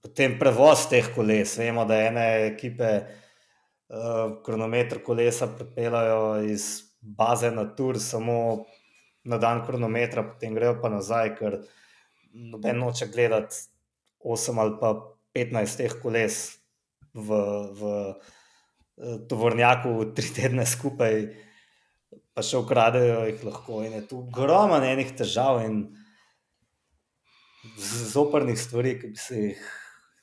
[0.04, 1.56] potem prevoz teh koles.
[1.60, 6.66] Vemo, da ene ekipe uh, kronometr kolesa prepelajo iz
[7.00, 8.64] baze na tur, samo
[9.24, 11.60] na dan kronometra, potem grejo pa nazaj, ker
[12.34, 13.73] noben noče gledati
[14.24, 14.94] 8 ali pa
[15.36, 16.58] 15 teh koles
[17.14, 17.28] v,
[17.78, 17.82] v
[18.98, 21.28] eh, tovornjaku, tri tedne skupaj,
[22.34, 23.84] pa še ukradejo jih lahko.
[23.86, 25.86] In je tu ogromno enih težav in
[27.78, 29.64] zoprnih stvari, ki bi se jih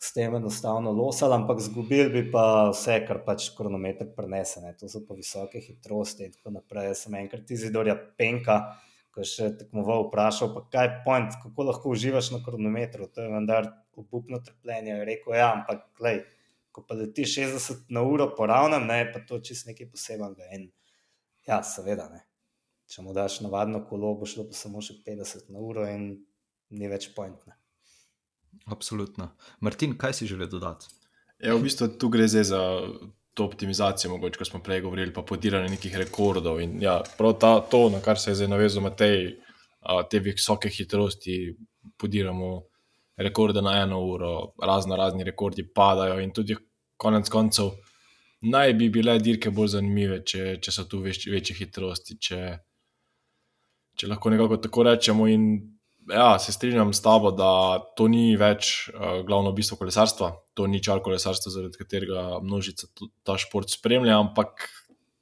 [0.02, 4.64] s tem enostavno losali, ampak zgubili bi pa vse, kar pač kronometer prenese.
[4.64, 4.74] Ne.
[4.80, 6.90] To so pa visoke hitrosti in tako naprej.
[6.90, 8.58] Jaz sem enkrat izidorja penka.
[9.12, 13.10] Ko je še tekmoval, vprašal, kaj je point, kako lahko uživaš na kronometru.
[13.12, 13.68] To je vendar
[14.00, 14.94] obupno trpljenje.
[14.94, 16.22] Je rekel, ja, ampak lej,
[16.72, 20.48] ko pa leti 60 na uro po ravnem, ne, pa to čist nekaj posebnega.
[20.56, 20.70] In
[21.48, 22.24] ja, seveda, ne.
[22.92, 26.14] če mu daš navadno kolo, bo šlo pa samo še 50 na uro in
[26.72, 27.56] ni več pointne.
[28.72, 29.32] Absolutno.
[29.60, 30.88] Martin, kaj si želel dodati?
[31.42, 32.62] Ja, v bistvu tu gre zdaj za
[33.34, 36.60] to optimizacijo, mogoče, ko smo prej govorili, pa podiranje nekih rekordov.
[36.62, 39.36] In ja, prav ta, to, na kar se je zdaj navezal Matej,
[40.10, 41.56] te visoke hitrosti,
[41.98, 42.62] podiramo
[43.18, 46.20] rekorde na eno uro, razno razni rekordi padajo.
[46.20, 46.56] In tudi
[46.98, 47.72] konec koncev
[48.42, 52.42] naj bi bile dirke bolj zanimive, če, če so tu več, večje hitrosti, če,
[53.98, 55.28] če lahko nekako tako rečemo.
[55.30, 55.48] In
[56.10, 60.82] ja, se strinjam s tabo, da to ni več uh, glavno bistvo kolesarstva, to ni
[60.84, 62.90] čar kolesarstva, zaradi katerega množica
[63.24, 64.70] ta šport spremlja, ampak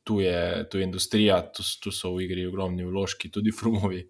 [0.03, 4.05] tu je, tu je industrija, tu, tu so v igri ogromni vložki, tudi frumovi.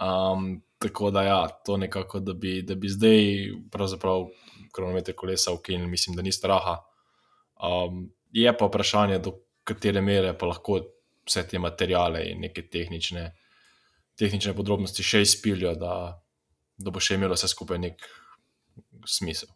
[0.00, 4.28] Um, tako da, ja, to nekako, da bi, da bi zdaj, pravzaprav,
[4.72, 6.78] kronometre kolesa ukinili, mislim, da ni straha.
[7.56, 9.32] Um, je pa vprašanje, do
[9.64, 10.80] katere mere pa lahko
[11.26, 13.30] vse te materijale in neke tehnične,
[14.18, 15.92] tehnične podrobnosti še izpilijo, da,
[16.78, 18.08] da bo še imelo vse skupaj nek
[19.06, 19.52] smisel.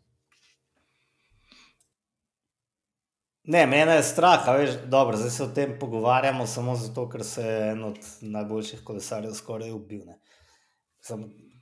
[3.51, 7.43] Ne, mene je strah, veš, dobro, zdaj se o tem pogovarjamo samo zato, ker se
[7.43, 10.05] je en od najboljših kolesarjev skoraj ubil.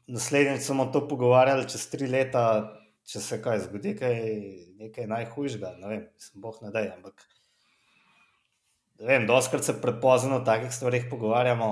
[0.08, 2.42] Naslednjič smo to pogovarjali čez tri leta,
[3.08, 4.18] če se kaj zgodi, kaj,
[4.82, 5.70] nekaj najhujšega.
[5.80, 6.82] Ne vem, sem boh ne da.
[6.98, 7.24] Ampak,
[8.98, 11.70] ne vem, doskrat se prepozno o takih stvarih pogovarjamo.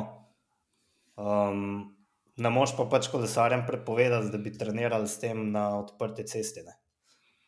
[1.16, 1.96] Um,
[2.36, 6.76] ne moš pa pač kolesarjem prepovedati, da bi trenirali s tem na odprte ceste, ne?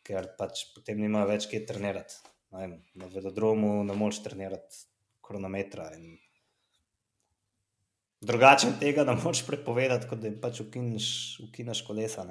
[0.09, 2.17] ker pač potem nimajo več kje trenirati
[2.51, 4.85] vem, na velodromu ne moreš trenirati
[5.21, 5.91] kronometra.
[8.21, 12.25] Drugače tega ne moreš prepovedati, kot da jim pač ukineš kolesa.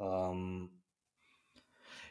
[0.00, 0.70] Um,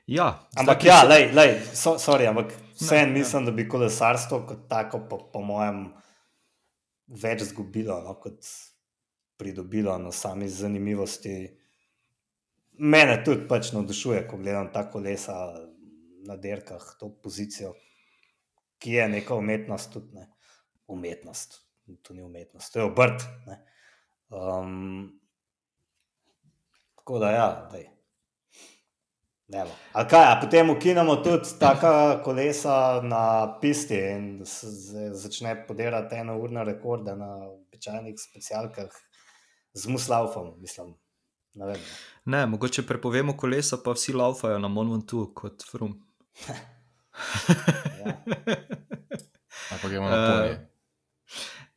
[0.05, 3.49] ja, ampak ja, lej, lej, so, sorry, ampak vseeno mislim, ja.
[3.49, 5.89] da bi kolesarstvo kot tako, po, po mojem,
[7.09, 8.45] več zgubilo, no, kot
[9.39, 11.35] pridobilo na sami zanimivosti.
[12.79, 15.35] Mene tudi pač navdušuje, ko gledam ta kolesa,
[16.27, 17.73] na derkah to pozicijo,
[18.79, 20.27] ki je neka umetnost, tudi ne.
[20.87, 21.61] umetnost.
[22.03, 23.23] To ni umetnost, to je obrt.
[24.29, 25.19] Um,
[26.95, 27.47] tako da, ja,
[29.49, 29.67] da.
[29.93, 34.41] Ali kaj, a potem ukinemo tudi taka kolesa na pisti in
[35.13, 38.89] začne podirati eno urno rekorde na običajnih specialkah
[39.73, 40.93] z muslaufom, mislim.
[41.53, 41.81] Ne, vem, ne.
[42.37, 46.03] ne, mogoče prepovemo kolesa, pa vsi laufajo na Monventu kot frum.
[49.73, 50.51] Ampak imamo na polje.
[50.53, 50.59] Uh,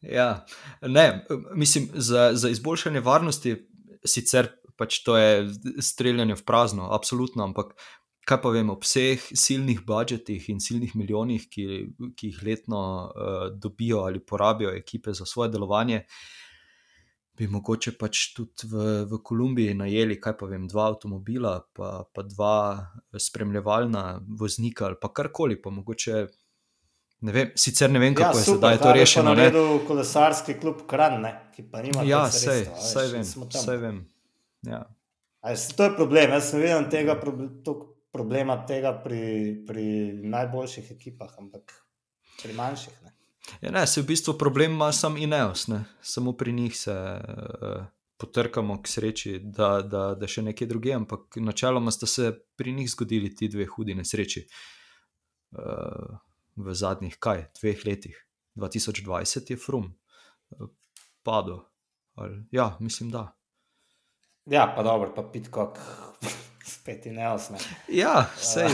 [0.02, 0.46] ja,
[0.82, 3.68] ne, mislim, za, za izboljšanje varnosti,
[4.04, 5.48] sicer pač to je
[5.82, 7.74] streljanje v prazno, absolutno, ampak
[8.28, 11.66] kaj pa vemo, ob vseh silnih budžetih in silnih milijonih, ki,
[12.16, 16.04] ki jih letno uh, dobijo ali porabijo ekipe za svoje delovanje.
[17.38, 22.22] Bi mogoče pač tudi v, v Kolumbiji najeli, kaj pa vem, dva avtomobila, pa, pa
[22.28, 22.56] dva
[23.18, 26.26] spremljevalna voznika ali pa karkoli, pa mogoče.
[27.22, 29.34] Ne vem, sicer ne vem, kako ja, super, je sedaj to rešeno.
[29.34, 34.02] Na redu kolesarski klub Kran, ne, ki pa nima ja, sej, sej vem, sej vem.
[34.66, 34.84] Ja.
[35.76, 36.30] To je problem.
[36.30, 37.16] Jaz ne vidim tega
[38.12, 39.22] problema tega pri,
[39.66, 39.86] pri
[40.22, 41.72] najboljših ekipah, ampak
[42.42, 43.00] pri manjših.
[43.02, 43.12] Ne.
[43.60, 45.84] Ja, ne, se v bistvu problem ima samo Ineos, ne.
[46.00, 47.84] samo pri njih se uh,
[48.16, 52.90] potrkamo k sreči, da, da, da še nekje druge, ampak načeloma sta se pri njih
[52.90, 54.44] zgodili ti dve hudi nesreči
[55.58, 56.20] uh,
[56.56, 58.18] v zadnjih, kaj, dveh letih.
[58.60, 59.90] 2020 je frum,
[60.54, 60.68] uh,
[61.26, 61.64] padel.
[62.14, 63.30] Ali, ja, mislim, da.
[64.46, 65.78] Ja, pa dobro, pa pitkok.
[66.74, 67.58] Spet je neosno.
[67.88, 68.70] Ja, vse je.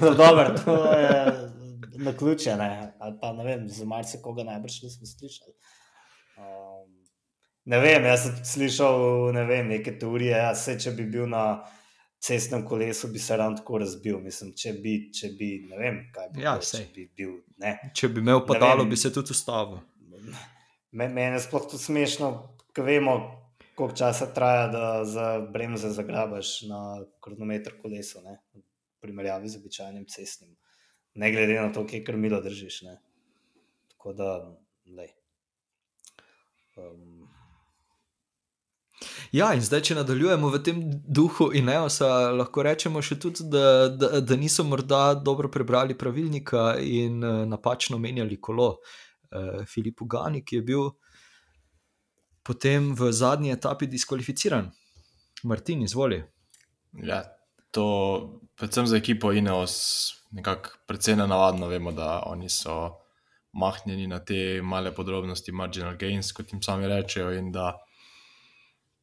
[0.16, 1.50] Dobro, to je
[1.98, 2.50] na ključe,
[2.98, 5.52] ali pa ne vem, za marsikoga najbrž nismo slišali.
[6.36, 7.06] Um,
[7.64, 11.64] ne vem, jaz sem slišal ne vem, neke teorije, ja, se, če bi bil na
[12.20, 14.18] cestnem kolesu, bi se ravno tako razbil.
[14.20, 17.32] Mislim, če bi, če bi, ne vem, kaj bi, ja, bilo, če bi bil.
[17.62, 17.78] Ne.
[17.94, 19.80] Če bi imel padalo, bi se tudi ustavil.
[20.92, 22.30] Meni je sploh to smešno,
[22.74, 23.16] ko vemo,
[23.76, 28.38] koliko časa traja, da za bremze zagrabaš na kronometer kolesu, ne?
[28.54, 28.62] v
[29.00, 30.56] primerjavi z običajnim cestnim
[31.16, 32.82] ne glede na to, kje krmilo držiš.
[32.82, 33.00] Ne.
[33.88, 35.06] Tako da, da.
[36.76, 37.28] Um.
[39.32, 41.78] Ja, in zdaj, če nadaljujemo v tem duhu, in ne,
[42.36, 47.98] lahko rečemo še tudi, da, da, da niso morda dobro prebrali pravilnika in uh, napačno
[47.98, 48.76] menjali kolo.
[49.26, 50.84] Uh, Filip Ugani, ki je bil
[52.46, 54.70] potem v zadnji etapi diskvalificiran.
[55.42, 56.22] Martin, izvoli.
[57.02, 57.24] Ja,
[57.70, 57.86] to
[58.56, 59.74] predvsem za ekipo Ineos
[60.30, 61.66] nekako precej navadno.
[61.68, 63.02] Vemo, da oni so
[63.52, 67.32] mahnjeni na te male podrobnosti, marginal gains, kot jim sami rečejo.
[67.36, 67.74] In da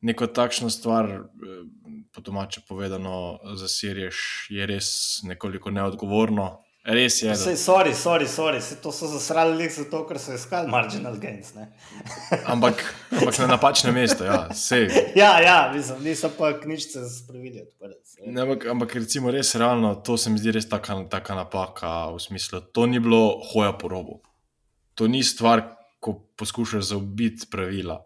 [0.01, 1.23] neko takšno stvar, eh,
[2.13, 4.89] po domače povedano, zasirješ, je res
[5.23, 6.63] nekoliko neodgovorno.
[6.83, 7.35] Res je.
[7.35, 8.61] Sej, sorry, sorry, sorry.
[8.61, 11.53] Sej to so zasrali lik zato, ker so iskali marginal gains.
[12.51, 14.91] Ampak, ampak na napačnem mestu, ja, sej.
[15.21, 17.63] ja, ja, mislim, niso pa knjižice spravili.
[18.27, 22.19] Ne, ampak, ampak recimo res realno, to se mi zdi res taka, taka napaka v
[22.19, 24.19] smislu, to ni bilo hoja po robu.
[24.99, 25.63] To ni stvar,
[26.03, 28.01] ko poskušaš zaobiti pravila.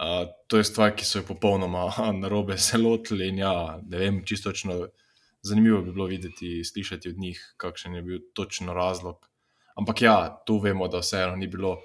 [0.00, 1.84] Uh, to je stvar, ki so jo popolnoma
[2.22, 4.86] narobe zelo lotili in ja, ne vem, čistočno.
[5.42, 9.28] Zanimivo bi bilo videti, slišati od njih, kakšen je bil točen razlog.
[9.74, 11.78] Ampak ja, tu vemo, da vseeno ni bilo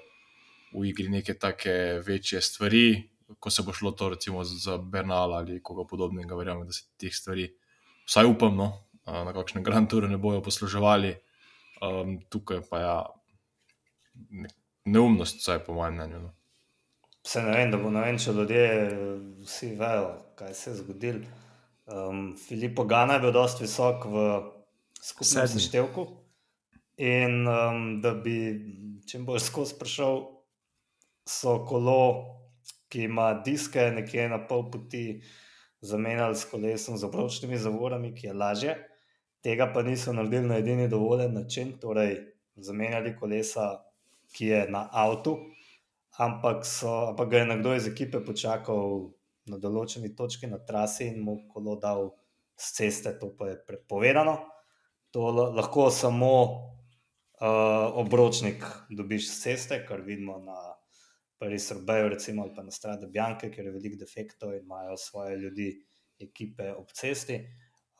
[0.74, 5.62] v igri neke take večje stvari, ko se bo šlo to recimo za Bernala ali
[5.62, 7.48] koga podobnega, verjamem, da se teh stvari,
[8.06, 8.68] vsaj upam, no,
[9.06, 11.14] na kakšne Grand Tour ne bojo posluževali.
[11.82, 12.98] Um, tukaj pa je ja,
[14.84, 16.20] neumnost, vsaj po mojem mnenju.
[16.20, 16.34] No.
[17.26, 18.62] Se ne vem, da bo ne vem, če ljudje
[19.42, 20.06] vsi vejo,
[20.38, 21.45] kaj se je zgodilo.
[21.86, 24.22] Um, Filipo Gana je bil dosti visok v
[25.02, 26.06] skupnem seštevku.
[26.96, 28.36] In um, da bi
[29.06, 30.22] čim bolj skozi prišel,
[31.28, 32.00] so kolo,
[32.90, 35.20] ki ima diske, nekje na pol poti,
[35.80, 38.76] zamenjali s kolesom z obročnimi zavorami, ki je lažje.
[39.44, 42.16] Tega pa niso naredili na edini dovoljen način, torej
[42.56, 43.68] zamenjali kolesa,
[44.34, 45.36] ki je na avtu,
[46.18, 49.12] ampak, so, ampak ga je nekdo iz ekipe počakal
[49.46, 52.10] na določeni točki na trasi in mu kolo dal
[52.56, 54.38] z ceste, to pa je prepovedano.
[55.14, 56.32] To lahko samo
[57.40, 60.76] uh, obročnik dobiš z ceste, kar vidimo na
[61.38, 65.70] Paris-Roubaix, recimo ali pa na Strade Bianche, kjer je veliko defektov in imajo svoje ljudi,
[66.20, 67.42] ekipe ob cesti.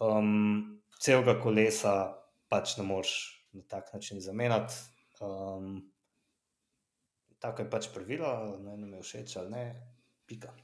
[0.00, 2.16] Um, celega kolesa
[2.48, 3.12] pač ne moreš
[3.52, 4.74] na tak način zamenjati.
[5.20, 5.92] Um,
[7.38, 9.66] tako je pač pravilo, ne vem, všeč ali ne,
[10.26, 10.56] pika.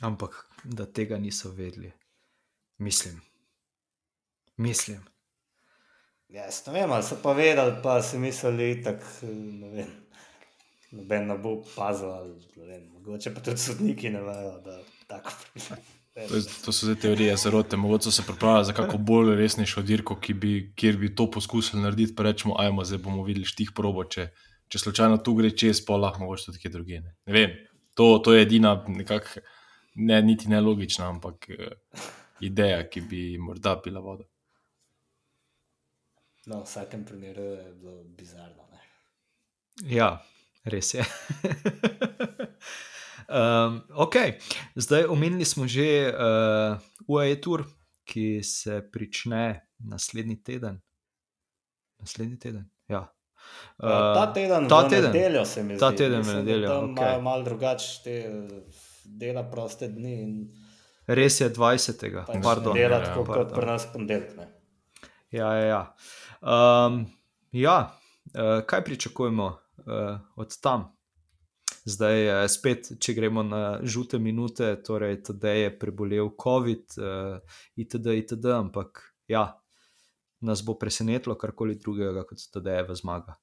[0.00, 1.92] Ampak da tega niso vedeli,
[2.78, 3.20] mislim.
[4.56, 5.00] mislim.
[6.28, 8.92] Jaz ne vem, ali so pa vedeli, pa si mislili, da
[9.22, 9.86] ne
[10.90, 12.08] noben ne bo pazil.
[12.92, 15.76] Mogoče pa tudi sodniki ne vejo, da tako prišlo.
[16.14, 17.76] To, to so zdaj teorije zarote.
[17.76, 22.14] Mogoče se pripravlja za kako bolj resnejšo dirko, bi, kjer bi to poskusili narediti.
[22.14, 24.04] Pa rečemo, ajmo, zdaj bomo videli štih probo.
[24.04, 24.28] Če,
[24.68, 27.00] če slučajno tu gre čez, pa lahko mogoče tudi kje druge.
[27.00, 27.56] Ne, ne vem,
[27.94, 29.42] to, to je edina nekakšna
[30.00, 32.00] ne, niti ne logična, ampak uh,
[32.40, 34.24] ideja, ki bi morda bila voda.
[36.46, 38.64] No, v vsakem primeru je bilo bizarno.
[38.72, 38.80] Ne?
[39.96, 40.24] Ja,
[40.64, 41.00] res je.
[43.28, 44.16] um, ok,
[44.74, 47.64] zdaj omenili smo že uh, UAE Tour,
[48.04, 50.80] ki se začne naslednji teden.
[52.00, 52.70] Naslednji teden.
[52.88, 53.12] Ja.
[53.78, 56.68] Uh, ta teden, ta teden, nedeljo se mi zdi, ta teden, nedeljo.
[56.68, 56.90] Da okay.
[56.90, 58.48] imajo malo drugačne
[59.18, 60.14] dela proste dni.
[60.22, 60.34] In...
[61.06, 62.04] Res je 20.
[62.42, 64.38] Pardon, dela ja, tako kot pri nas ponedeljek.
[65.30, 65.82] Ja, ja, ja.
[66.40, 67.04] Um,
[67.52, 67.96] ja.
[68.34, 70.90] Uh, kaj pričakujemo uh, od tam?
[71.84, 78.14] Zdaj, uh, spet, če gremo na žute minute, torej, da je prebolel COVID, uh, itd.,
[78.20, 79.48] itd., ampak ja,
[80.40, 83.34] nas bo presenetilo karkoli drugega, kot da je v zmaga.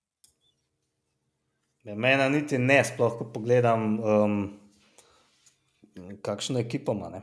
[1.83, 3.99] Ja, Mene niti ne, sploh ko pogledam.
[3.99, 4.39] Um
[6.21, 7.09] kakšno ekipo ima.
[7.13, 7.21] Ne?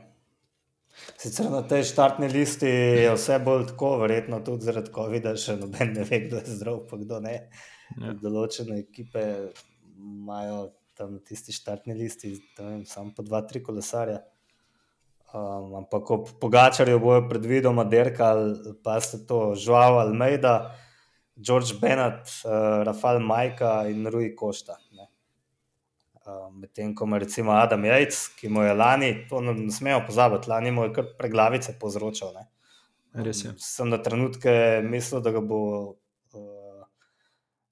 [1.19, 5.91] Sicer na tej štartni listi je vse bolj tako, verjetno tudi zaradi COVID-a, še noben
[5.97, 7.35] ne ve, kdo je zdrav, pa kdo ne.
[7.99, 8.13] Ja.
[8.21, 9.25] Določene ekipe
[9.99, 14.21] imajo tam na tisti štartni listi vem, samo po dva, tri kolesarja.
[15.35, 20.71] Um, ampak po Pogačarju bojo predvidoma derkali, pa ste to Žuao Almeida,
[21.35, 24.77] George Bennett, uh, Rafael Majka in Rui Košta.
[26.25, 30.01] Ehm, medtem ko ima recimo Adam Jajc, ki mu je lani, to ne, ne smemo
[30.07, 32.39] pozabiti, lani mu je kar preglavice povzročal.
[33.13, 33.29] Um,
[33.61, 35.59] sem na trenutke mislil, da ga bo,
[36.33, 36.81] uh,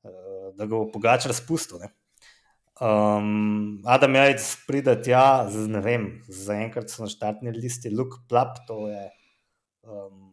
[0.05, 1.81] uh, da ga bo pogačar spustil.
[2.77, 8.61] Um, Adam Jajc pride tja, z, ne vem, zaenkrat so na štartni listi Luke Plap,
[8.69, 9.03] to je
[9.89, 10.29] um,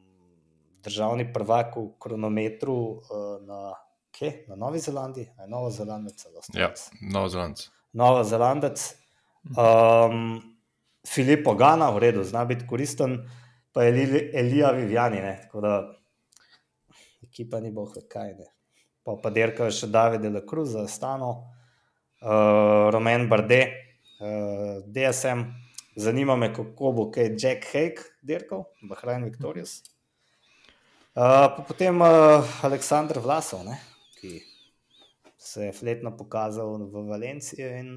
[0.84, 3.74] državni prvak v kronometru uh, na,
[4.12, 6.28] kje, na Novi Zelandiji, ali Novo Zelandec.
[6.52, 7.70] Ja, Novo Zelandec.
[7.92, 8.94] Novo Zelandec.
[9.56, 10.40] Um,
[11.06, 13.16] Filipo Gana, v redu, zna biti koristen,
[13.72, 15.38] pa je Elija Vivjani, ne?
[15.42, 15.72] tako da
[17.24, 18.50] ekipa ni boh, kaj ne.
[19.04, 21.30] Pa pa derka še David Le Cruz za stano,
[22.20, 23.62] uh, Roman Barde,
[24.20, 25.46] uh, DSM.
[25.96, 29.80] Zanima me, kako bo kaj Jack Hake dirkal, Bahrain Victorious.
[31.16, 33.80] Uh, potem uh, Aleksandr Vlasov, ne?
[34.20, 34.36] ki
[35.40, 37.94] se je fletno pokazal v Valenciji in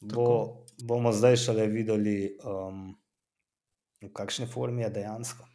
[0.00, 2.92] bo, bomo zdaj šele videli, um,
[4.02, 5.46] v kakšni formi je dejansko.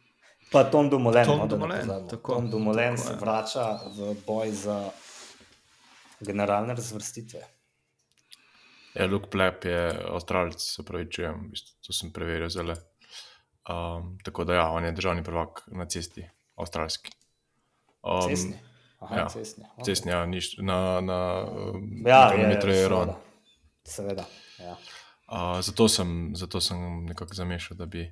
[0.52, 3.66] Pa Tom Dumoulin, Tom no, Dumoulin, tako, Tom Dumoulin tako se vrača
[3.96, 4.78] v boj za
[6.20, 7.40] generalne razvrstitve.
[8.94, 9.78] Ja, Luke Plep je
[10.12, 12.76] avstralec, se pravi, čujem, v bistvu, to sem preveril zelo.
[13.64, 16.26] Um, tako da ja, on je državni prvak na cesti,
[16.60, 17.14] avstralski.
[18.02, 18.60] Um, Cestni.
[19.02, 19.64] Aha, ja, cestni.
[19.76, 19.84] ok.
[19.84, 21.18] Cestni, ja, niš, na, na
[21.50, 23.08] um, Ja, je, kilometru je ron.
[23.08, 23.18] seveda.
[23.84, 24.24] Seveda.
[24.62, 24.76] Ja.
[25.32, 28.04] Uh, zato, sem, zato sem nekako zamešal, da bi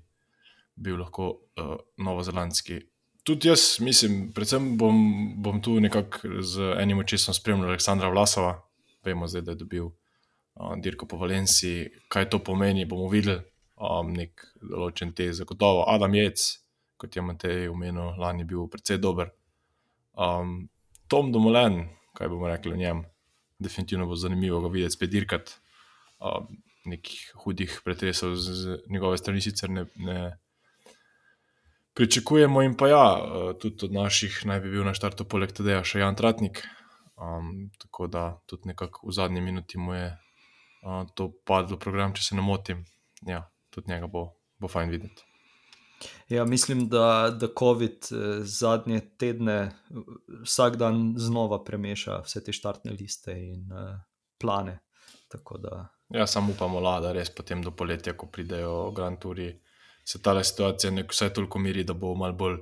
[0.75, 1.29] bil lahko
[1.61, 2.81] uh, novozelandski.
[3.23, 4.97] Tudi jaz mislim, predvsem bom,
[5.43, 8.57] bom tu nekako z enim očesom spremljal Aleksandra Vlasova.
[9.05, 11.91] Vemo zdaj, da je dobil uh, dirko po Valenciji.
[12.09, 13.43] Kaj to pomeni, bomo videli.
[13.81, 15.85] Um, nek določen te zagotovo.
[15.89, 16.41] Adam Jec,
[17.01, 19.31] kot je Matej omenil, lani bil precej dober.
[20.17, 20.67] Um,
[21.11, 21.83] Tom Domolen,
[22.15, 23.05] kaj bomo rekli o njem,
[23.59, 25.59] definitivno bo zanimivo ga videti spet dirkati.
[26.21, 26.47] Um,
[26.85, 30.39] nekih hudih pretresov z, z njegove strani sicer ne, ne
[31.95, 35.83] pričakujemo, in pa ja, eh, tudi od naših naj bi bil na štartu poleg tega
[35.85, 36.63] še Jan Tratnik.
[37.21, 42.31] Um, tako da tudi nekako v zadnji minuti mu je uh, to padlo program, če
[42.31, 42.87] se ne motim.
[43.29, 45.30] Ja, tudi njega bo, bo fajn videti.
[46.29, 49.73] Ja, mislim, da, da COVID eh, zadnje tedne eh,
[50.45, 53.99] vsak dan znova premeša vse te štartne liste in uh,
[54.39, 54.79] plane.
[55.29, 59.53] Tako da, Ja, samo upamo, la, da res potem do poletja, ko pridejo Grand Touri,
[60.05, 62.57] se ta situacija nek vsaj toliko miri, da bo malo bolj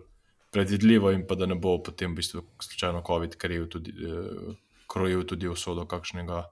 [0.53, 4.53] predvidljivo in pa da ne bo potem v bistvu slučajno COVID krojil tudi, eh,
[4.86, 6.43] krojil tudi usodo kakšnega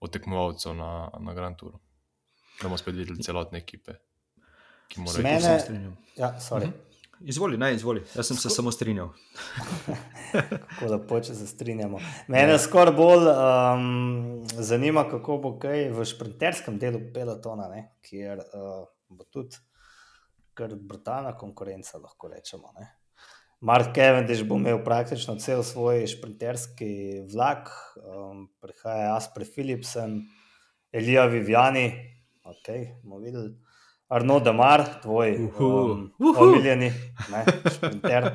[0.00, 1.80] od tekmovalcev na, na Grand Touru.
[2.60, 3.98] Da bomo spet videli celotne ekipe,
[4.88, 5.44] ki morajo Mene- iti.
[5.44, 5.96] se strinjam.
[6.16, 6.72] Ja, sorry.
[7.20, 8.02] Izvoli, ne, izvoli.
[8.14, 9.08] Jaz sem se samo strinjal.
[10.32, 11.98] Tako da poče se strinjamo.
[12.28, 18.84] Mene skoraj bolj um, zanima, kako bo kaj v šprinterskem delu pelotona, ne, kjer uh,
[19.08, 19.56] bo tudi
[20.56, 22.72] kar brutalna konkurenca, lahko rečemo.
[22.78, 22.90] Ne.
[23.60, 26.90] Mark Cavendish bo imel praktično cel svoj šprinterski
[27.32, 27.70] vlak,
[28.04, 30.20] um, prihaja Asper Philipsen,
[30.92, 31.86] Elija Viviani,
[32.44, 32.68] ok,
[33.02, 33.54] bomo videli.
[34.08, 35.66] Arno Damar, tvoj Uhu.
[35.66, 36.44] um, Uhu.
[36.44, 36.92] omiljeni
[37.30, 37.44] ne,
[37.74, 38.30] šprinter.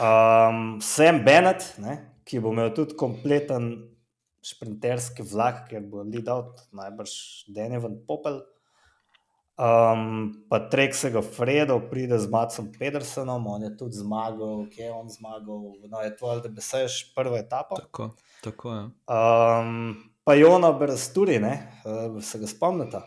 [0.00, 3.70] Um, Sam Bennett, ne, ki bo imel tudi kompleten
[4.46, 7.12] šprinterski vlak, ker bo lead out, najbrž
[7.52, 8.40] Denevan Popel.
[9.56, 15.08] Um, pa Treksega Fredo pride z Macom Pedersenom, on je tudi zmagal, kje je on
[15.08, 17.80] zmagal, no je to ali da beseš prvo etapo.
[17.80, 18.10] Tako,
[18.44, 18.82] tako je.
[19.08, 21.54] Um, pa Jona Berasturi, ne,
[21.88, 23.00] uh, se ga spomnite.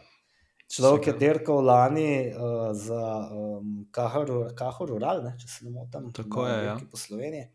[0.70, 6.11] Človek je dirkal lani uh, za um, Kahor, Kahor Ural, ne, če se ne motim,
[6.13, 6.76] Tako je, ja.
[6.91, 7.47] po Sloveniji.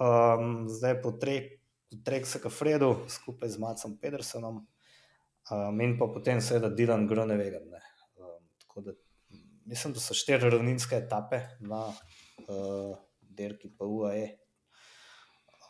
[0.00, 1.50] Um, zdaj po treh,
[2.04, 4.62] treh se Fredu skupaj z Macom Pedersenom
[5.52, 7.68] um, in pa potem seveda Dylan Grunewegen.
[7.68, 7.82] ne.
[8.16, 8.96] Um, tako da
[9.66, 11.84] mislim, da so štiri ravninske etape na
[12.48, 14.26] uh, dirki pa UAE.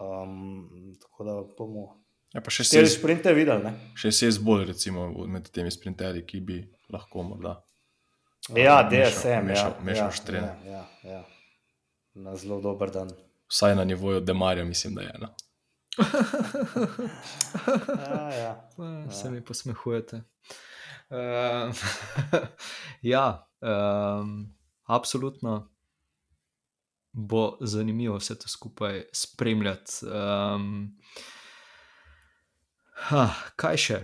[0.00, 2.03] Um, tako da bomo
[2.35, 3.62] Ja, pa še štiri šest, sprinte videli.
[3.62, 3.72] Ne?
[3.95, 6.57] še šest bolj, recimo, med temi sprinterji, ki bi
[6.91, 7.61] lahko morda.
[8.51, 10.51] Ja, mešal- DSM, mešal- ja, mešal ja, štrene.
[10.66, 11.22] ja, ja, ja.
[12.16, 13.09] Na zelo dober dan.
[13.49, 15.14] Vsaj na nivoju Demarja, mislim, da je.
[15.20, 15.30] No.
[18.09, 18.53] Ja, ja.
[18.78, 20.22] Eh, Se mi posmehujete.
[21.09, 21.74] Uh,
[23.03, 24.55] ja, um,
[24.85, 25.70] absolutno
[27.12, 29.93] bo zanimivo vse to skupaj spremljati.
[30.05, 30.97] Um,
[33.57, 33.99] kaj še?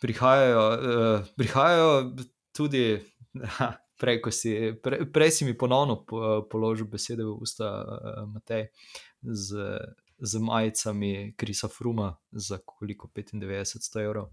[0.00, 1.90] Prihajajo, uh, prihajajo
[2.56, 3.00] tudi,
[3.58, 8.68] ha, prej, si, pre, prej si mi ponovno po, položil besede v usta, uh, Matej,
[9.22, 9.78] z,
[10.18, 14.30] z majicami Krisa Fruma za koliko 95-100 evrov.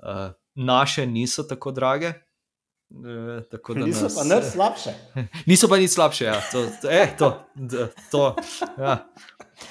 [0.00, 2.12] Uh, naše niso tako drage.
[2.90, 4.92] Uh, tako da Niso nas, pa nič slabše.
[5.50, 6.42] Niso pa nič slabše, ja.
[6.50, 7.38] to, eh, to,
[8.10, 8.34] to,
[8.78, 9.06] ja.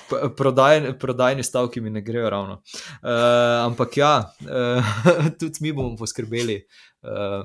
[0.10, 2.62] P- Prodaj, prodajni stavki mi ne grejo ravno.
[3.04, 4.84] Uh, ampak ja, uh,
[5.40, 7.44] tudi mi bomo poskrbeli uh,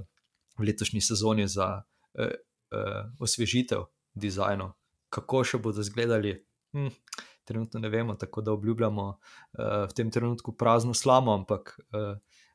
[0.58, 4.76] v letošnji sezoni za uh, uh, osvežitev dizajnov,
[5.10, 6.38] kako še bodo izgledali.
[6.70, 6.94] Hm,
[7.44, 9.18] trenutno ne vemo, tako da obljubljamo uh,
[9.90, 12.14] v tem trenutku prazno slamo, ampak uh,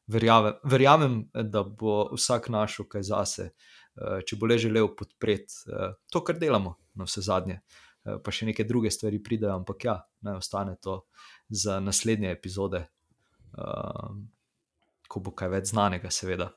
[0.10, 5.94] verjamem, verjamem, da bo vsak našel kaj zase, uh, če bo le želel podpreti uh,
[6.12, 7.60] to, kar delamo, na vse zadnje.
[8.04, 11.04] Uh, pa še neke druge stvari pridejo, ampak ja, naj ostane to
[11.50, 12.86] za naslednje epizode.
[13.58, 14.28] Um,
[15.10, 16.52] Ko bo kaj več znanega, seveda.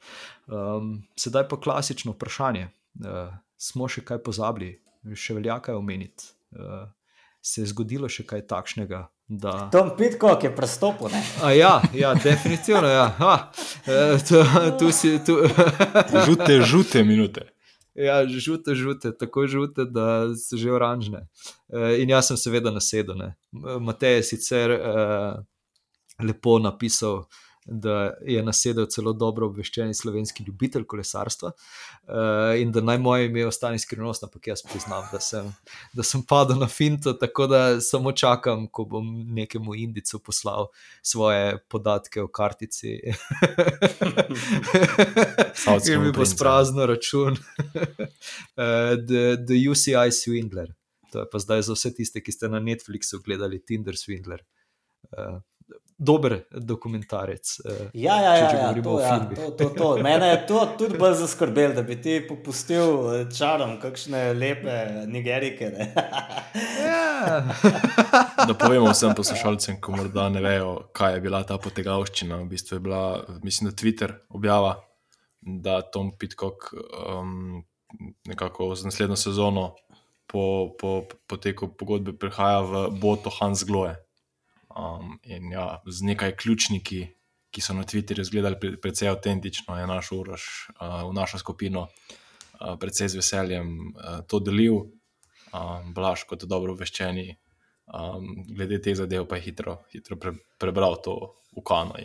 [0.45, 2.67] Um, sedaj pa klasično vprašanje.
[3.01, 4.75] Uh, smo še kaj pozabili,
[5.17, 6.27] še velja kaj omeniti?
[6.53, 6.91] Uh,
[7.41, 9.07] se je zgodilo še kaj takšnega,
[9.39, 9.69] da.
[9.73, 11.09] Tom Pitcock je prestopil.
[11.09, 11.25] ne.
[11.43, 12.89] A ja, ja, definitivno.
[12.89, 13.09] Ja.
[13.19, 13.53] Ha,
[13.87, 14.45] eh, tu,
[14.79, 15.39] tu si, tu.
[16.27, 17.49] Žute, žute minute.
[17.95, 21.27] Ja, žute, žute, tako žute, da so že oranžne.
[21.69, 23.33] Uh, in jaz sem seveda nasedel.
[23.53, 25.37] Matej je sicer uh,
[26.21, 27.27] lepo napisal,
[27.67, 33.47] da je nasedel celo dobro obveščeni slovenski ljubitelj kolesarstva uh, in da naj moje ime
[33.47, 35.53] ostane skrivnost, ampak jaz priznam, da sem,
[35.93, 40.67] da sem padel na finto, tako da samo čakam, ko bom nekemu Indicu poslal
[41.03, 42.99] svoje podatke o kartici.
[45.93, 47.33] In mi bo sprazno račun.
[47.33, 50.75] uh, the, the UCI Swindler.
[51.13, 54.41] To je pa zdaj za vse tiste, ki ste na Netflixu gledali Tinder Swindler.
[55.13, 55.41] Uh,
[55.99, 57.61] dober dokumentarec.
[57.65, 59.97] Uh, ja, ja, ja, ja, to, ja to, to, to.
[60.03, 62.85] Mene je to tudi bolj zaskrbelo, da bi ti popustil
[63.15, 65.73] eh, čarom, kakšne lepe nigerike.
[66.87, 67.43] ja.
[68.49, 72.41] da povemo vsem poslušalcem, ko morda ne vejo, kaj je bila ta potegavščina.
[72.43, 73.03] V bistvu je bila,
[73.43, 74.77] mislim, da Twitter objava,
[75.41, 77.65] da Tom Pitcock um,
[78.27, 79.73] nekako z naslednjo sezono.
[80.27, 83.99] Po, po poteku pogodbe prihaja v Boto Hans Gloe.
[84.77, 87.03] Um, in ja, z nekaj ključniki,
[87.53, 90.43] ki so na Twitterju izgledali pre, precej avtentično, je naš urož
[90.81, 94.87] uh, v našo skupino uh, precej z veseljem uh, to delil,
[95.53, 97.29] um, blaž kot dobro obveščeni.
[97.93, 101.17] Um, glede teh zadev pa je hitro, hitro pre, prebral to
[101.53, 101.99] v kano.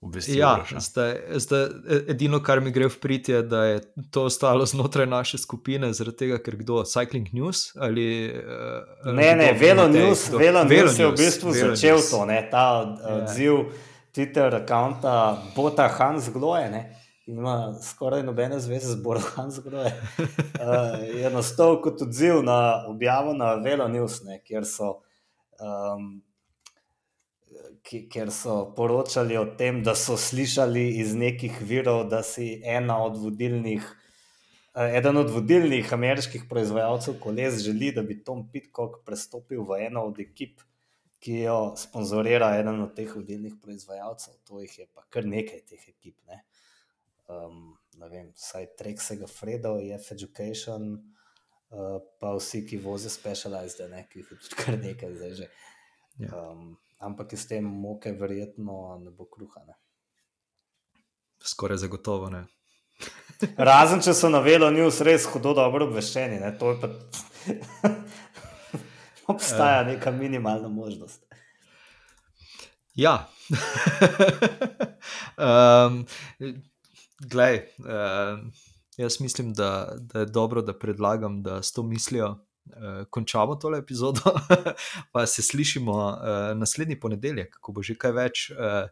[0.00, 1.64] In, Ja, zdaj, zdaj,
[2.08, 3.80] edino, kar mi gre v prid, je, da je
[4.14, 8.30] to ostalo znotraj naše skupine, zaradi tega, ker kdo, Cycling News ali.
[8.30, 12.10] Uh, ne, ne, Velo News, Velo News je v bistvu Velo začel News.
[12.10, 13.16] to, ne, ta ja.
[13.16, 13.72] odziv yeah.
[14.14, 16.70] Twitter računa Bota Hans Gloje.
[16.70, 16.94] Ne.
[17.26, 19.92] Ima skoraj nobene zveze z Borom Hans Gloje.
[20.18, 25.02] Uh, je nastal kot odziv na objavo na Velo News, ne, kjer so.
[25.58, 26.22] Um,
[27.84, 33.16] ker so poročali o tem, da so slišali iz nekih virov, da si ena od
[33.16, 33.84] vodilnih.
[34.74, 40.04] Eh, eden od vodilnih ameriških proizvajalcev koles želi, da bi Tom Pitcock prestopil v eno
[40.10, 40.60] od ekip,
[41.18, 44.34] ki jo sponzorira eden od teh vodilnih proizvajalcev.
[44.46, 46.16] To jih je pa kar nekaj teh ekip.
[46.28, 46.42] Ne,
[47.28, 50.92] um, ne vem, vsaj Trexega Fredo, Jeff Education,
[51.70, 55.50] uh, pa vsi, ki vozijo specialized, ne, ki jih je tudi kar nekaj zdaj že.
[56.18, 56.34] Ja.
[56.34, 59.64] Um, ampak iz tem moke, verjetno ne bo kruha.
[59.66, 59.74] Ne.
[61.44, 62.46] Skoraj zagotovo ne.
[63.70, 66.88] Razen če so na Velo News res hudo dobro obveščeni, ne, to je pa.
[69.32, 69.86] Obstaja ja.
[69.90, 71.20] neka minimalna možnost.
[72.98, 73.28] Ja.
[75.36, 76.00] um,
[77.20, 78.40] glej, uh,
[78.98, 82.32] jaz mislim, da, da je dobro, da predlagam, da s to mislijo
[82.70, 84.20] uh, končamo tole epizodo,
[85.12, 88.88] pa se slišimo uh, naslednji ponedeljek, ko bo že kaj več uh,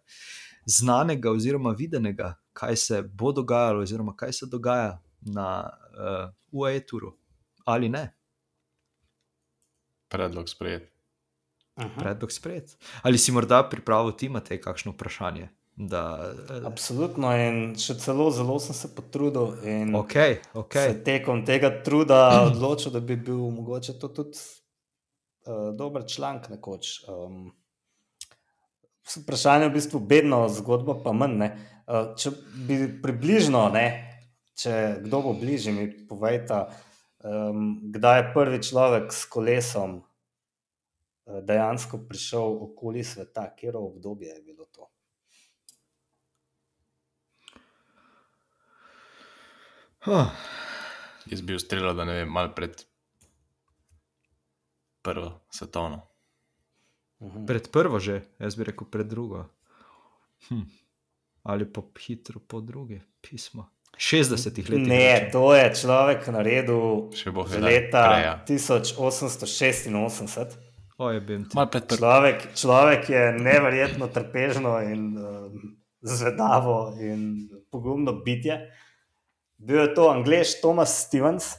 [0.66, 7.14] znanega oziroma videnega, kaj se bo dogajalo, oziroma kaj se dogaja na uh, UAE-turu
[7.66, 8.14] ali ne.
[10.08, 10.92] Predlog sprejet.
[11.98, 12.76] Predlog sprejet.
[13.02, 15.48] Ali si morda pripravil, ti imate kakšno vprašanje?
[15.76, 19.52] Da, eh, Absolutno, in še celo zelo sem se potrudil.
[20.00, 20.94] Okay, okay.
[21.04, 24.40] Tekom tega truda odločil, da bi bil mogoče to tudi
[25.44, 26.94] uh, dober članek nekoč.
[27.12, 27.52] Um,
[29.04, 31.44] vprašanje je v bistvu bedno, zgodba pa manj.
[31.44, 32.32] Uh, če
[32.64, 33.86] bi približno, ne,
[34.56, 36.64] če kdo bo bližje, mi povejte,
[37.20, 44.64] um, kdaj je prvi človek s kolesom uh, dejansko prišel okoli sveta, obdobje je bilo
[44.72, 44.88] to.
[50.07, 50.30] Huh.
[51.26, 52.78] Jaz bi ustrelil, da ne vem, malo pred
[55.02, 56.04] prvo svetovno.
[57.22, 57.46] Mhm.
[57.46, 59.46] Pred prvo že, jaz bi rekel pred drugo.
[60.48, 60.61] Hm.
[61.42, 63.66] Ali pa hitro po drugi pismo.
[63.98, 64.86] 60 let.
[64.86, 68.44] Ne, to je človek naredil še bo leta preja.
[68.46, 70.57] 1886.
[70.96, 71.20] O, je
[71.96, 78.72] človek, človek je neverjetno trpežno in um, zvedavo in pogumno bitje.
[79.59, 81.54] Bil je to angliš Thomas Stevens,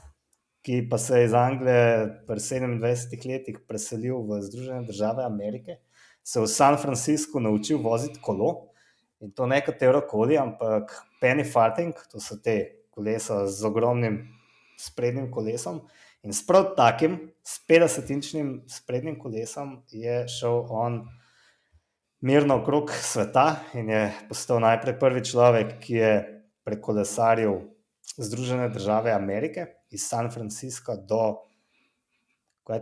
[0.61, 5.79] ki pa se je iz Anglije pri 27 letih preselil v Združene države Amerike,
[6.23, 8.67] se v San Franciscu naučil voziti kolo
[9.19, 14.19] in to ne katero koli, ampak penny farting, to so te kolesa z ogromnim
[14.77, 15.79] sprednjim kolesom.
[16.21, 20.99] In s prav takim, s 50-inčnim sprednjim kolesom, je šel on
[22.21, 26.13] mirno okrog sveta in je postal najprej prvi človek, ki je
[26.67, 27.76] prekolesaril
[28.17, 31.35] Združene države Amerike, iz San Francisca do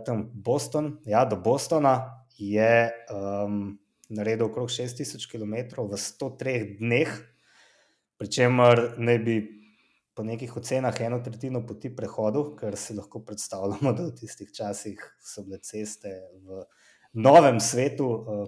[0.04, 7.12] tam, Boston, ja, do Bostona, je um, naredil okrog 6000 km v 103 dneh,
[8.18, 9.36] pri čemer naj bi
[10.16, 15.00] po nekih ocenah eno tretjino poti prehodu, ker si lahko predstavljamo, da v tistih časih
[15.20, 16.12] so bile ceste
[16.42, 16.64] v
[17.12, 18.46] novem svetu uh,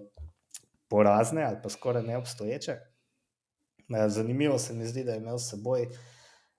[0.88, 2.78] porazne ali pa skoraj neobstoječe.
[4.08, 5.98] Zanimivo se mi zdi, da je imel s seboj uh,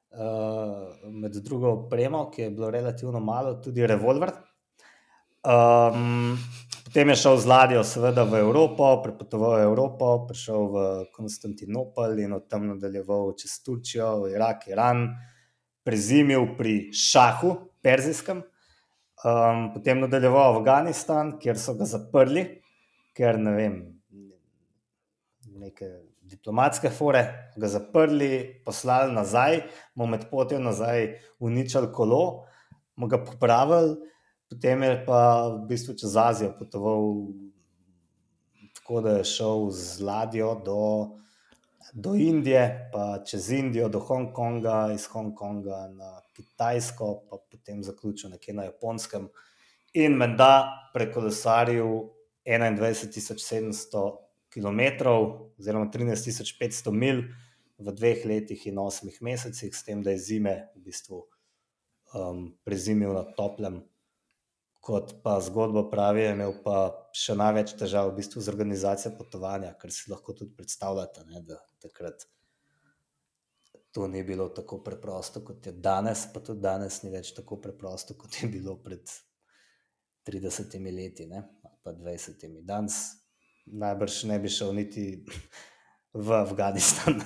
[0.09, 4.31] med drugo opremo, ki je bilo relativno malo, tudi revolver.
[5.39, 6.37] Um,
[6.85, 10.77] potem je šel z ladjo, seveda, v Evropo, prepotoval Evropo, prišel v
[11.15, 15.13] Konstantinopel in od tam nadaljeval čez Turčijo, v Irak, Iran,
[15.85, 18.43] prezimil pri Šahu, Perzijskem,
[19.23, 22.43] um, potem nadaljeval v Afganistan, kjer so ga zaprli,
[23.15, 23.79] ker ne vem,
[25.55, 27.23] neke diplomatske fore,
[27.57, 29.63] ga zaprli, poslali nazaj,
[29.95, 32.45] mu med potjo nazaj uničili kolo,
[32.95, 33.95] mu ga popravili,
[34.49, 35.21] potem je pa
[35.53, 37.09] v bistvu čez Azijo potoval,
[38.79, 40.79] tako da je šel z ladjo do,
[41.93, 48.53] do Indije, pa čez Indijo do Hongkonga, iz Hongkonga na Kitajsko, pa potem zaključil nekje
[48.53, 49.29] na Japonskem
[49.93, 52.09] in menda prekolesaril
[52.45, 54.81] 21.700 km,
[55.59, 57.23] oziroma 13.500 mil
[57.79, 61.21] v dveh letih in osmih mesecih, s tem, da je zime v bistvu
[62.13, 63.79] um, prezimil na toplem.
[64.79, 69.73] Kot pa zgodba pravi, je imel pa še največ težav v bistvu z organizacijo potovanja,
[69.79, 72.25] ker si lahko tudi predstavljate, ne, da takrat
[73.91, 78.15] to ni bilo tako preprosto, kot je danes, pa tudi danes ni več tako preprosto,
[78.15, 79.03] kot je bilo pred
[80.29, 81.43] 30 leti, ne,
[81.83, 82.45] pa 20.
[82.63, 82.99] Danes
[83.71, 85.25] najbrž ne bi šel niti
[86.13, 87.21] v Afganistan.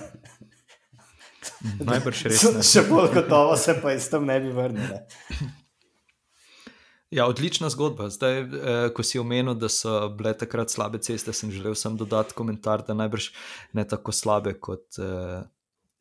[1.80, 2.42] Najbrž res.
[2.54, 2.62] Ne.
[2.64, 4.98] Še bolj gotovo se pa iz tam ne bi vrnil.
[7.14, 8.08] Ja, odlična zgodba.
[8.10, 8.48] Zdaj, eh,
[8.96, 12.96] ko si omenil, da so bile takrat slabe ceste, sem želel samo dodati komentar, da
[12.96, 13.30] najbrž
[13.72, 15.44] ne tako slabe kot eh,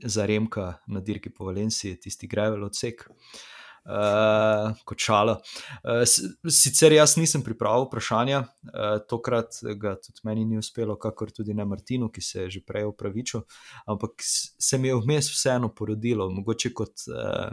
[0.03, 3.05] za Remka na dirki po Valenciji, tisti grevel odsek.
[3.05, 3.52] Eh,
[3.86, 5.38] uh, kot šala.
[5.84, 6.03] Uh,
[6.51, 11.65] sicer jaz nisem pripravil vprašanja, uh, tokrat ga tudi meni ni uspelo, kakor tudi ne
[11.65, 13.43] Martinu, ki se je že prej upravičil,
[13.88, 17.51] ampak se mi je vmes vseeno porodilo, mogoče kot uh,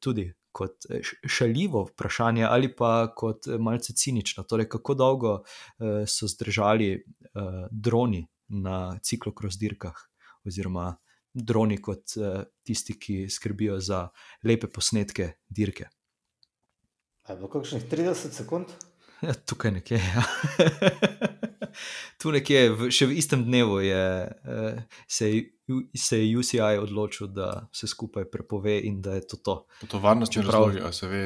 [0.00, 0.30] tudi.
[0.50, 0.82] Kot
[1.30, 4.42] šaljivo vprašanje, ali pa kot malce cinično.
[4.50, 9.94] Torej, kako dolgo uh, so zdržali uh, droni na ciklokroz-dirkah,
[10.42, 10.96] oziroma
[11.32, 14.08] droni kot uh, tisti, ki skrbijo za
[14.44, 15.88] lepe posnetke dirke.
[17.28, 18.66] Je bilo kakšnih 30 sekund?
[19.20, 19.98] Ja, tukaj nekje.
[20.00, 20.22] Ja.
[22.20, 25.28] tu nekje, v, še v istem dnevu je, uh, se,
[25.92, 29.56] se je UCI odločil, da se skupaj prepove in da je to to.
[29.92, 31.24] To varnostni razlogi, a se ve.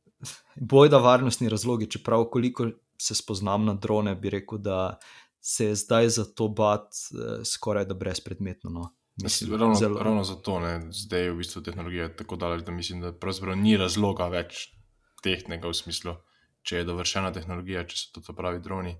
[0.74, 2.68] Bojda varnostni razlogi, čeprav koliko
[3.00, 4.98] se spoznam na drone, bi rekel, da
[5.40, 8.70] se je zdaj za to bat uh, skoraj da brezpredmetno.
[8.70, 8.90] No.
[9.22, 10.02] Mislim, ravno, zelo...
[10.02, 13.76] ravno zato ne, zdaj je v bistvu tehnologija tako daleč, da mislim, da pravzaprav ni
[13.76, 14.68] razloga več
[15.22, 16.16] tehnega v smislu,
[16.66, 18.96] če je dovršena tehnologija, če so to pravi droni.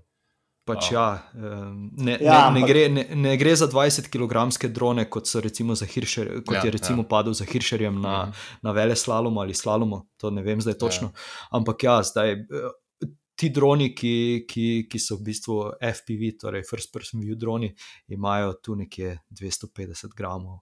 [0.65, 5.29] Pač ja, ne, ja, ne, ne, gre, ne, ne gre za 20 kg drone, kot,
[5.85, 7.09] Hirscher, kot ja, je recimo ja.
[7.11, 8.47] padel za Hiršerjem na, mhm.
[8.65, 11.11] na vele slalomu ali slalomu, to ne vem zdaj točno.
[11.13, 11.59] Ja.
[11.59, 12.33] Ampak ja, zdaj
[13.35, 17.73] ti droni, ki, ki, ki so v bistvu FPV, torej First Person View droni,
[18.07, 20.61] imajo tu nekje 250 gramov,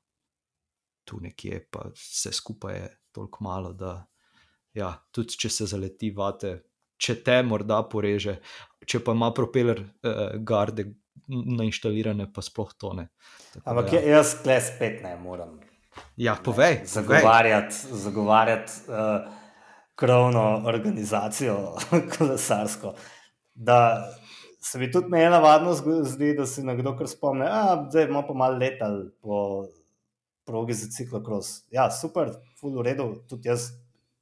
[1.06, 4.00] tu nekje pa vse skupaj je toliko malo, da
[4.74, 6.56] ja, tudi če se zaleti vate,
[6.98, 8.40] če te morda poreže,
[8.88, 10.90] če pa ima propeler uh, garde
[11.30, 13.08] nainštalirane, pa sploh tone.
[13.54, 14.02] Tako, Ampak ja.
[14.18, 15.60] jaz kles spet ne morem.
[16.18, 16.82] Ja, povej.
[16.90, 17.94] Zagovarjati.
[18.02, 19.43] zagovarjati uh,
[19.96, 21.76] krovno organizacijo,
[22.18, 22.94] kolesarsko.
[23.54, 24.10] Da
[24.62, 25.74] se mi tudi meni navadno
[26.04, 27.46] zdi, da se nekdo kar spomne,
[27.94, 29.68] da ima pa malo letal po
[30.46, 31.64] progi za ciklokros.
[31.72, 33.70] Ja, super, full uredu, tudi jaz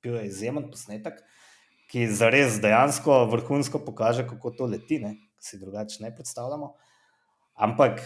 [0.03, 1.21] bil je izjemen posnetek,
[1.91, 5.15] ki zares dejansko vrhunsko pokaže, kako to leti, ne?
[5.41, 6.67] si drugače ne predstavljamo.
[7.53, 8.01] Ampak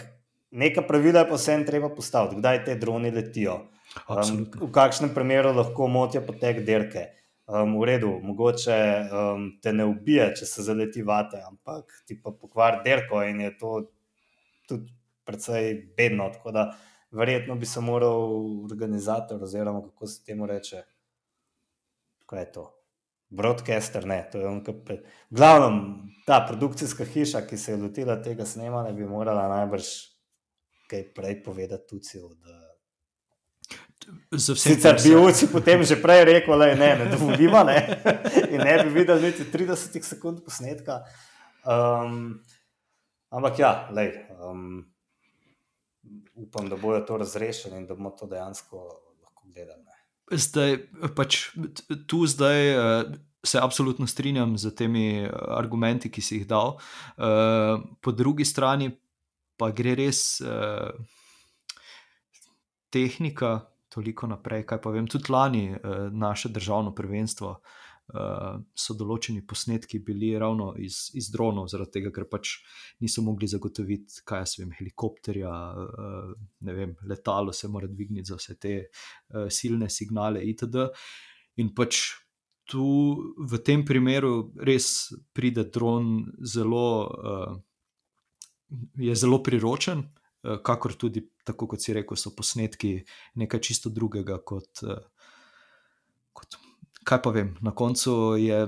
[0.50, 3.58] neka pravila je pa vsem treba postaviti, kdaj te droni letijo.
[4.08, 7.04] Um, v kakšnem primeru lahko motijo potek dirke
[7.46, 12.32] um, v redu, mogoče um, te ne ubije, če se zaleti vate, ampak ti pa
[12.34, 13.72] pokvar derko in je to
[14.68, 14.92] tudi
[15.26, 16.30] precej bedno.
[16.34, 16.66] Tako da
[17.10, 20.82] verjetno bi se moral organizator, oziroma kako se temu reče,
[22.26, 22.72] kaj je to.
[23.28, 25.00] Broadcaster, ne, to je on, ki je.
[25.30, 25.70] Glavno,
[26.26, 29.88] ta produkcijska hiša, ki se je lotila tega snemanja, bi morala najbrž
[30.90, 32.22] kaj prej povedati tudi.
[34.38, 37.78] Sicer bi oči potem že prej rekel, da ne, ne dovolimo, ne.
[38.54, 41.00] in ne bi videl niti 30 sekund posnetka.
[41.66, 42.38] Um,
[43.34, 44.84] ampak ja, lej, um,
[46.34, 48.82] upam, da bojo to razrešili in da bomo to dejansko
[49.22, 49.82] lahko delam.
[50.26, 50.78] Zdaj,
[51.14, 51.54] pač,
[52.10, 56.78] tu zdaj uh, se absolutno strinjam z temi argumenti, ki si jih dal.
[57.14, 58.90] Uh, po drugi strani
[59.56, 60.90] pa gre res uh,
[62.96, 63.58] tehnika
[63.92, 64.64] toliko naprej.
[64.68, 67.58] Kaj pa vem, tudi lani uh, naše državno prvenstvo.
[68.06, 72.52] Uh, so določeni posnetki bili ravno iz, iz dronov, zaradi tega, ker pač
[73.02, 75.50] niso mogli zagotoviti, kaj jaz vem, helikopterja,
[75.82, 76.28] uh,
[76.68, 80.86] ne vem, letalo se mora dvigniti za vse te uh, silne signale, itd.
[81.58, 82.04] In pač
[82.70, 82.86] tu
[83.42, 87.58] v tem primeru res pride dron zelo, uh,
[89.02, 92.98] je zelo priročen, uh, kakor tudi, tako kot si rekel, so posnetki
[93.40, 94.82] nekaj čisto drugega kot.
[94.82, 95.02] Uh,
[96.36, 96.58] kot
[97.06, 98.58] kaj pa vem, na koncu je,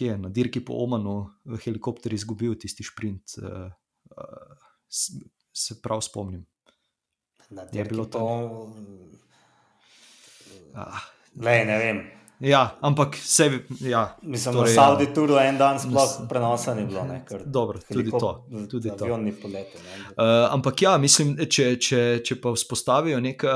[0.00, 1.16] je na dirki po Omanu,
[1.48, 3.38] v helikopterju izgubil tisti sprint.
[3.40, 3.70] Uh,
[4.12, 4.56] uh,
[5.56, 6.44] se prav spomnim.
[7.50, 9.08] Na dirki po Omanu.
[10.76, 11.00] Ah.
[11.34, 12.04] Ne, ne vem.
[12.40, 13.50] Ja, ampak vse.
[13.80, 15.14] Ja, Mislim, torej, na Saudi ja.
[15.14, 17.04] Turu en dan sploh prenosa ni bilo.
[17.04, 18.46] Ne, dobro, tudi to.
[18.70, 19.06] Tudi to.
[19.42, 23.54] Polete, uh, ampak ja, mislim, če, če, če pa vzpostavijo neka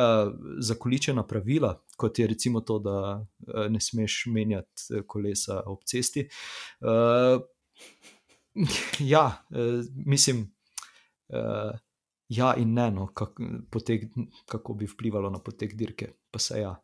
[0.64, 6.24] zakoličena pravila, kot je recimo to, da uh, ne smeš menjati kolesa ob cesti.
[6.80, 7.44] Uh,
[9.12, 10.48] ja, uh, mislim.
[11.28, 11.76] Uh,
[12.30, 13.40] Ja, in ne, no, kak,
[13.74, 14.04] potek,
[14.46, 16.76] kako bi vplivalo na potek dirke, pa se ja,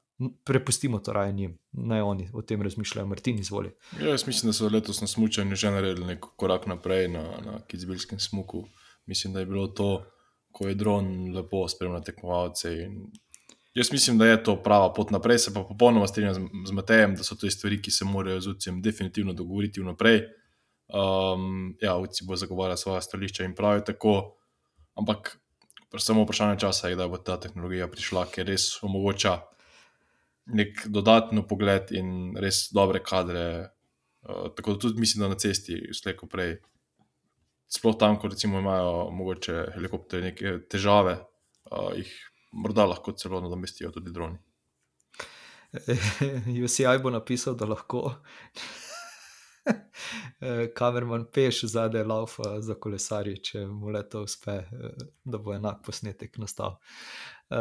[0.45, 3.71] prepustimo to raje njim, naj oni o tem razmišljajo, Martin, izvoli.
[4.01, 7.61] Ja, jaz mislim, da so letos na smutku že naredili nek korak naprej na, na
[7.67, 8.65] Kizbilskem smuku.
[9.07, 10.05] Mislim, da je bilo to,
[10.53, 12.89] ko je dron lepo spremljal tekmovalce.
[13.75, 17.15] Jaz mislim, da je to prava pot naprej, se pa popolnoma strinjam z, z Matejem,
[17.15, 20.23] da so to stvari, ki se morajo z UCM definitivno dogovoriti vnaprej.
[20.87, 24.37] Um, ja, UCI bo zagovarjal svoje stališče in pravi tako,
[24.95, 25.39] ampak
[25.99, 29.41] samo vprašanje časa je, da bo ta tehnologija prišla, ker res omogoča
[30.47, 33.47] nek dodatni pogled in res dobre kadre.
[34.27, 36.57] Uh, tako da tudi mislim, da na cesti, slejko prej,
[37.71, 41.19] sploh tam, ko recimo imajo mogoče helikopterje neke težave,
[41.71, 42.11] uh, jih
[42.57, 44.39] morda lahko celo nadomestijo tudi droni.
[46.65, 48.17] UCI bo napisal, da lahko.
[50.79, 54.61] Kamerman peš zadaj laufa za kolesarje, če mu le to uspe,
[55.25, 56.77] da bo enak posnetek nastal.
[57.51, 57.59] Uh,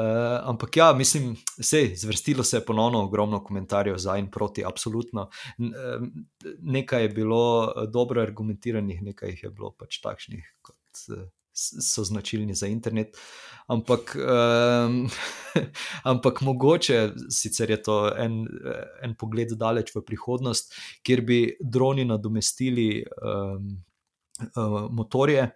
[0.50, 5.30] ampak ja, mislim, da je zvrstilo se ponovno ogromno komentarjev za in proti, absolutno.
[6.60, 12.04] Nekaj je bilo eh, dobro argumentiranih, nekaj jih je bilo pač takšnih, kot eh, so
[12.04, 13.18] značilni za internet.
[13.68, 15.10] Ampak, um,
[16.12, 18.44] ampak mogoče, sicer je to en,
[19.02, 23.70] en pogled daleč v prihodnost, kjer bi droni nadomestili um,
[24.54, 25.50] uh, motorje,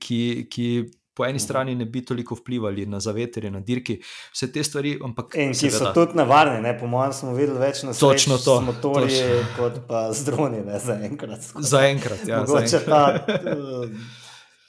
[0.00, 0.46] ki.
[0.50, 0.68] ki
[1.14, 1.44] po eni mhm.
[1.44, 4.00] strani ne bi toliko vplivali na zaveterje, na dirki,
[4.32, 4.96] vse te stvari.
[5.04, 6.72] Ampak, in ki seveda, so tudi nevarni, ne?
[6.78, 8.08] po mojem, smo videli več na svetu.
[8.08, 8.56] Točno to.
[8.66, 11.46] Motorje, kot pa z droni, ne za enkrat.
[11.54, 12.42] Za enkrat, ja.
[12.42, 13.86] Mogoče ta uh,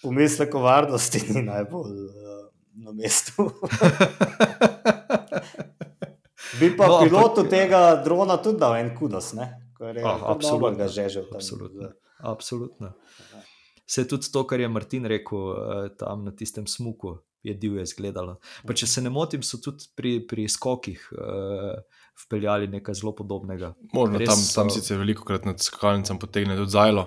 [0.06, 2.14] pomislek o varnosti ni najbolj uh,
[2.86, 3.42] na mestu.
[6.60, 9.50] bi pa no, pilotu ampak, tega drona tudi dal en kudos, ne?
[9.76, 11.22] Kar je oh, absolutno ga že že.
[11.34, 11.90] Absolutno.
[12.20, 12.94] absolutno.
[13.86, 15.54] Vse tudi to, kar je Martin rekel uh,
[15.98, 18.40] tam na tistem smuku, je divje izgledalo.
[18.66, 21.76] Pa če se ne motim, so tudi pri, pri skokih uh,
[22.26, 23.74] vpeljali nekaj zelo podobnega.
[23.94, 24.80] Možno Res tam, tam so...
[24.80, 27.06] sicer veliko krat nad skakalnicami potegne tudi zajlo.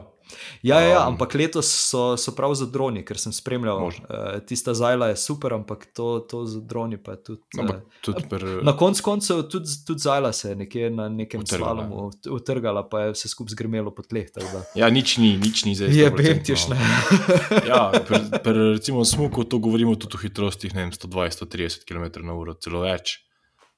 [0.62, 3.84] Ja, ja, ja, um, ampak letos so, so prav za droni, ker sem spremljal.
[3.88, 7.42] Uh, tista zajla je super, ampak to, to za droni pa je tudi.
[7.58, 7.70] Uh,
[8.04, 8.44] tudi per...
[8.66, 13.14] Na koncu koncev tudi, tudi zajla se je nekje na nekem slalomu utrgala, pa je
[13.16, 14.28] vse skupaj zgrmelo po tleh.
[14.74, 15.94] Ja, nič ni, nič ni zdaj.
[15.94, 16.78] Je bentiš, ne.
[17.70, 23.18] ja, per, per, recimo smuku to govorimo tudi o hitrostih 120-130 km/h, celo več.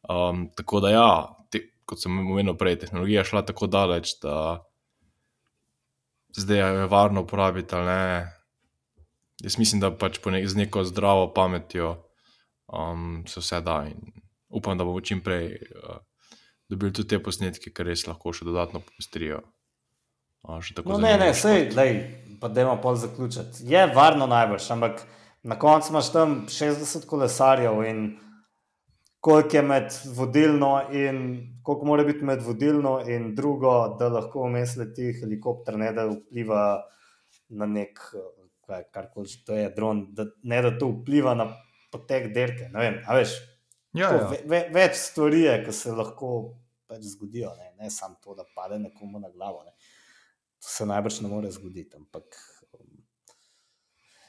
[0.08, 1.10] Um, tako da ja,
[1.52, 4.64] te, kot sem omenil prej, tehnologija šla tako daleč, da
[6.36, 8.36] zdaj je varno uporabiti ali ne.
[9.40, 11.94] Jaz mislim, da pač nek, z neko zdravo pametjo
[12.66, 14.12] um, se vse da in
[14.48, 15.96] upam, da bomo čim prej uh,
[16.68, 19.40] dobili tudi te posnetke, ki res lahko še dodatno popestrijo.
[20.42, 21.96] Uh, no, ne, ne, sej, lej,
[22.40, 23.64] pa da imamo pol zaključiti.
[23.68, 25.02] Je varno najbrž, ampak
[25.42, 28.04] na koncu imaš tam 60 kolesarjev in
[29.20, 31.18] koliko je med vodilno in
[31.62, 36.62] koliko mora biti med vodilno in drugo, da lahko vmes leti helikopter, ne da vpliva
[37.48, 38.00] na nek,
[38.66, 41.50] kar koli že to je, dron, da, ne da to vpliva na
[41.92, 42.70] potek derke.
[42.72, 43.36] Ne vem, a veš.
[43.92, 44.26] Ja, ja.
[44.30, 46.32] Ve, ve, več stvari je, ki se lahko
[46.90, 49.64] pač zgodijo, ne, ne samo to, da pade nekomu na glavo.
[49.66, 49.74] Ne.
[50.62, 51.98] To se najbrž ne more zgoditi.
[51.98, 52.38] Ampak,
[52.78, 53.00] um,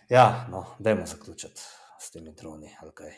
[0.09, 1.61] ja, no, dajmo zaključiti
[2.01, 2.73] s temi droni.
[2.89, 3.13] Okay.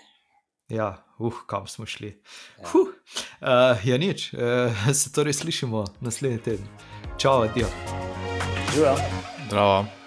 [0.70, 2.22] Ja, uh, kam smo šli.
[2.62, 2.68] Ja.
[2.72, 2.88] Huh.
[3.42, 6.68] Uh, ja, nič, uh, se torej slišimo naslednji teden.
[7.18, 7.68] Čau, adijo.
[8.74, 8.96] Živijo.
[9.48, 10.03] Zdravo.